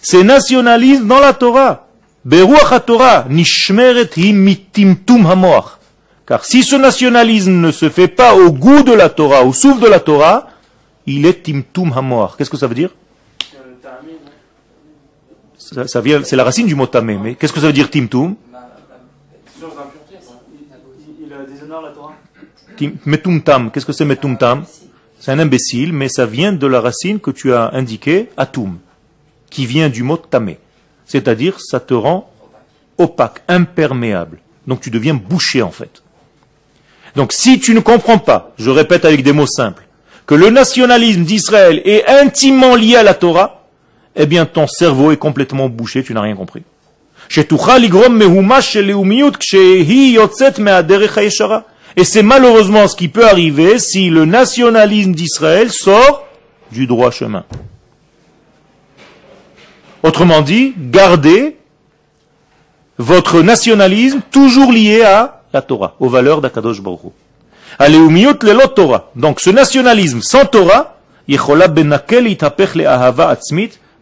[0.00, 1.86] C'est nationalisme dans la Torah.
[2.24, 5.78] Beruach HaTorah, nishmeret hi mitimtum hamoach.
[6.26, 9.80] Car si ce nationalisme ne se fait pas au goût de la Torah, au souffle
[9.82, 10.48] de la Torah,
[11.06, 12.36] il est timtum hamoach.
[12.36, 12.90] Qu'est-ce que ça veut dire?
[15.58, 15.86] Ça,
[16.24, 18.34] c'est la racine du mot tamé, mais qu'est-ce que ça veut dire timtum?
[22.76, 24.64] Tim- Metumtam, qu'est-ce que c'est metumtam
[25.18, 28.78] C'est un imbécile, mais ça vient de la racine que tu as indiquée, atum,
[29.50, 30.58] qui vient du mot tamé.
[31.04, 32.30] C'est-à-dire, ça te rend
[32.98, 34.38] opaque, imperméable.
[34.66, 36.02] Donc tu deviens bouché en fait.
[37.16, 39.86] Donc si tu ne comprends pas, je répète avec des mots simples,
[40.26, 43.64] que le nationalisme d'Israël est intimement lié à la Torah,
[44.16, 46.62] eh bien ton cerveau est complètement bouché, tu n'as rien compris.
[51.96, 56.26] Et c'est malheureusement ce qui peut arriver si le nationalisme d'Israël sort
[56.70, 57.44] du droit chemin.
[60.02, 61.56] Autrement dit, gardez
[62.98, 67.12] votre nationalisme toujours lié à la Torah, aux valeurs d'Akadosh Baruch
[68.74, 69.10] Torah.
[69.16, 70.96] Donc ce nationalisme sans Torah,
[71.28, 71.98] ben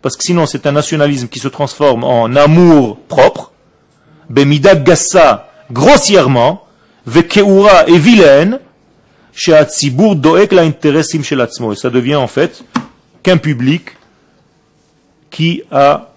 [0.02, 3.52] parce que sinon c'est un nationalisme qui se transforme en amour propre,
[4.28, 6.64] bemida gassa grossièrement,
[7.06, 8.60] vekeura et vilaine,
[9.32, 9.58] chez
[10.14, 12.64] doek la interessim chez Et ça devient en fait
[13.22, 13.96] qu'un public
[15.30, 16.08] qui a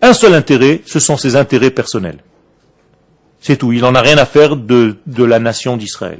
[0.00, 2.18] un seul intérêt, ce sont ses intérêts personnels.
[3.46, 3.72] C'est tout.
[3.72, 6.18] Il n'en a rien à faire de, la nation d'Israël.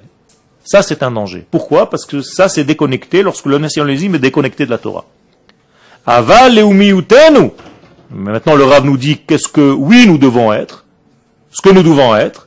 [0.63, 1.45] Ça, c'est un danger.
[1.51, 1.91] Pourquoi?
[1.91, 5.07] Parce que ça, c'est déconnecté lorsque le nationalisme est déconnecté de la Torah.
[6.07, 7.51] Ava leumiutenu.
[8.13, 10.85] Mais Maintenant, le Rav nous dit qu'est-ce que, oui, nous devons être,
[11.51, 12.47] ce que nous devons être.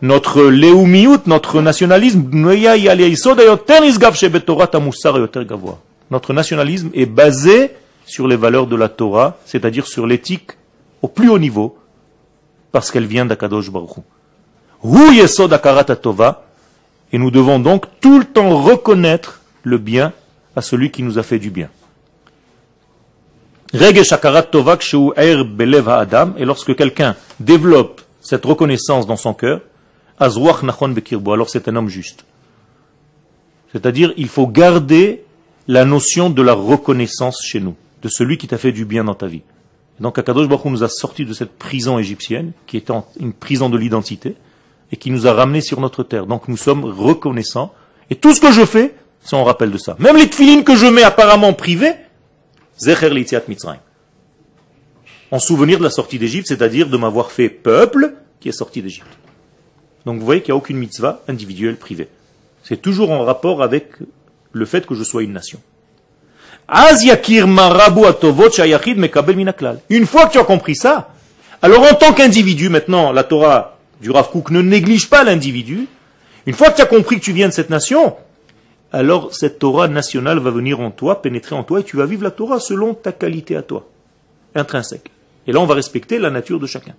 [0.00, 2.24] Notre leumiut, notre nationalisme,
[6.10, 7.72] notre nationalisme est basé
[8.06, 10.52] sur les valeurs de la Torah, c'est-à-dire sur l'éthique
[11.02, 11.76] au plus haut niveau,
[12.72, 13.98] parce qu'elle vient d'Akadosh Baruch
[14.84, 15.14] Hu.
[15.14, 15.58] Yesod
[17.12, 20.12] et nous devons donc tout le temps reconnaître le bien
[20.56, 21.70] à celui qui nous a fait du bien.
[23.72, 23.92] Er
[25.86, 29.60] ha'adam, et lorsque quelqu'un développe cette reconnaissance dans son cœur,
[30.20, 32.24] bekirbo, alors c'est un homme juste.
[33.72, 35.24] C'est-à-dire, il faut garder
[35.66, 39.14] la notion de la reconnaissance chez nous, de celui qui t'a fait du bien dans
[39.14, 39.42] ta vie.
[39.98, 43.78] Donc Akadosh Baruch nous a sortis de cette prison égyptienne, qui était une prison de
[43.78, 44.36] l'identité,
[44.92, 46.26] et qui nous a ramenés sur notre terre.
[46.26, 47.72] Donc nous sommes reconnaissants,
[48.10, 49.96] et tout ce que je fais, c'est en rappel de ça.
[49.98, 51.94] Même les tefilines que je mets apparemment privées,
[52.78, 53.80] Zecher Litziat Mitzrayim.
[55.30, 59.06] En souvenir de la sortie d'Égypte, c'est-à-dire de m'avoir fait peuple qui est sorti d'Égypte.
[60.04, 62.08] Donc vous voyez qu'il n'y a aucune mitzvah individuelle privée.
[62.62, 63.92] C'est toujours en rapport avec
[64.52, 65.60] le fait que je sois une nation.
[69.90, 71.14] Une fois que tu as compris ça,
[71.64, 73.73] Alors en tant qu'individu, maintenant, la Torah
[74.04, 75.88] du Rav Kook ne néglige pas l'individu.
[76.44, 78.14] Une fois que tu as compris que tu viens de cette nation,
[78.92, 82.22] alors cette Torah nationale va venir en toi, pénétrer en toi, et tu vas vivre
[82.22, 83.88] la Torah selon ta qualité à toi,
[84.54, 85.10] intrinsèque.
[85.46, 86.94] Et là, on va respecter la nature de chacun.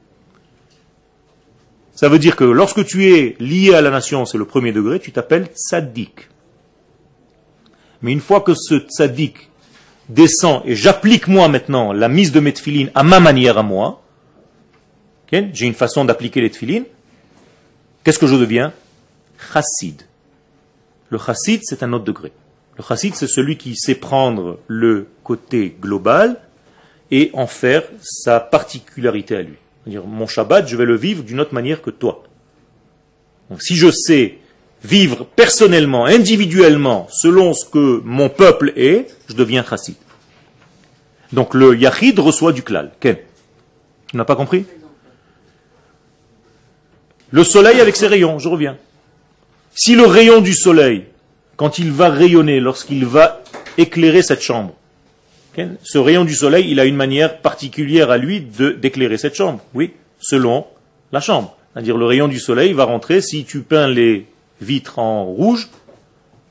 [1.93, 4.99] Ça veut dire que lorsque tu es lié à la nation, c'est le premier degré,
[4.99, 6.27] tu t'appelles tzaddik.
[8.01, 9.51] Mais une fois que ce tzaddik
[10.09, 12.53] descend et j'applique moi maintenant la mise de mes
[12.95, 14.01] à ma manière à moi,
[15.53, 16.85] j'ai une façon d'appliquer les tefilines,
[18.05, 18.71] qu'est-ce que je deviens?
[19.51, 20.03] Chassid.
[21.09, 22.31] Le chassid, c'est un autre degré.
[22.77, 26.39] Le chassid, c'est celui qui sait prendre le côté global
[27.11, 29.57] et en faire sa particularité à lui.
[29.83, 32.23] C'est-à-dire, mon Shabbat, je vais le vivre d'une autre manière que toi.
[33.49, 34.39] Donc, si je sais
[34.83, 39.95] vivre personnellement, individuellement, selon ce que mon peuple est, je deviens chassid.
[41.33, 42.91] Donc le yachid reçoit du klal.
[42.99, 43.17] Ken
[44.07, 44.65] Tu n'as pas compris?
[47.35, 48.77] Le soleil avec ses rayons, je reviens.
[49.73, 51.03] Si le rayon du soleil,
[51.57, 53.43] quand il va rayonner, lorsqu'il va
[53.77, 54.73] éclairer cette chambre,
[55.83, 59.59] ce rayon du soleil, il a une manière particulière à lui d'éclairer cette chambre.
[59.73, 60.65] Oui, selon
[61.11, 61.57] la chambre.
[61.73, 64.27] C'est-à-dire le rayon du soleil va rentrer, si tu peins les
[64.61, 65.67] vitres en rouge,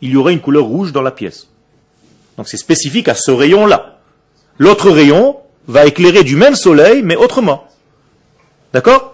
[0.02, 1.48] il y aura une couleur rouge dans la pièce.
[2.36, 4.00] Donc c'est spécifique à ce rayon-là.
[4.58, 7.66] L'autre rayon va éclairer du même soleil, mais autrement.
[8.74, 9.13] D'accord?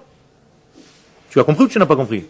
[1.30, 2.24] Tu as compris ou tu n'as pas compris.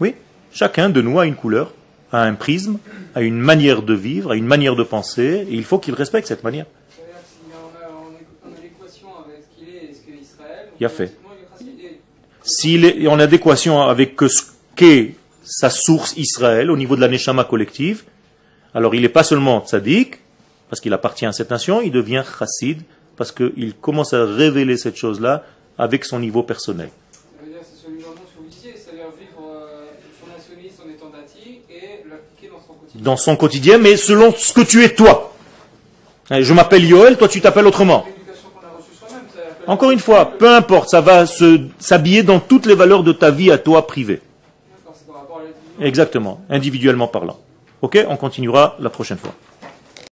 [0.00, 0.14] Oui.
[0.52, 1.72] Chacun de nous a une couleur,
[2.12, 2.78] a un prisme,
[3.14, 6.28] a une manière de vivre, a une manière de penser, et il faut qu'il respecte
[6.28, 6.66] cette manière.
[6.90, 7.00] Si
[7.50, 8.52] on a,
[10.80, 11.16] Il fait.
[11.60, 11.66] il
[12.44, 14.42] S'il est en adéquation avec ce
[14.76, 18.04] qu'est sa source Israël au niveau de la Neshama collective,
[18.74, 20.20] alors il n'est pas seulement tzaddik,
[20.70, 22.82] parce qu'il appartient à cette nation, il devient chassid,
[23.16, 25.44] parce qu'il commence à révéler cette chose-là
[25.78, 26.90] avec son niveau personnel.
[27.12, 29.86] Ça veut dire que c'est celui vraiment ce que vous disiez, c'est-à-dire vivre euh,
[30.20, 33.02] son nationalisme en étant dati et l'appliquer dans son quotidien.
[33.02, 35.32] Dans son quotidien, mais selon ce que tu es toi.
[36.30, 38.04] Hein, Je m'appelle Yoel, toi tu t'appelles autrement.
[39.66, 43.30] Encore une fois, peu importe, ça va se- s'habiller dans toutes les valeurs de ta
[43.30, 44.20] vie à toi privée.
[45.80, 47.38] Exactement, individuellement parlant.
[47.82, 49.34] Ok, on continuera la prochaine fois.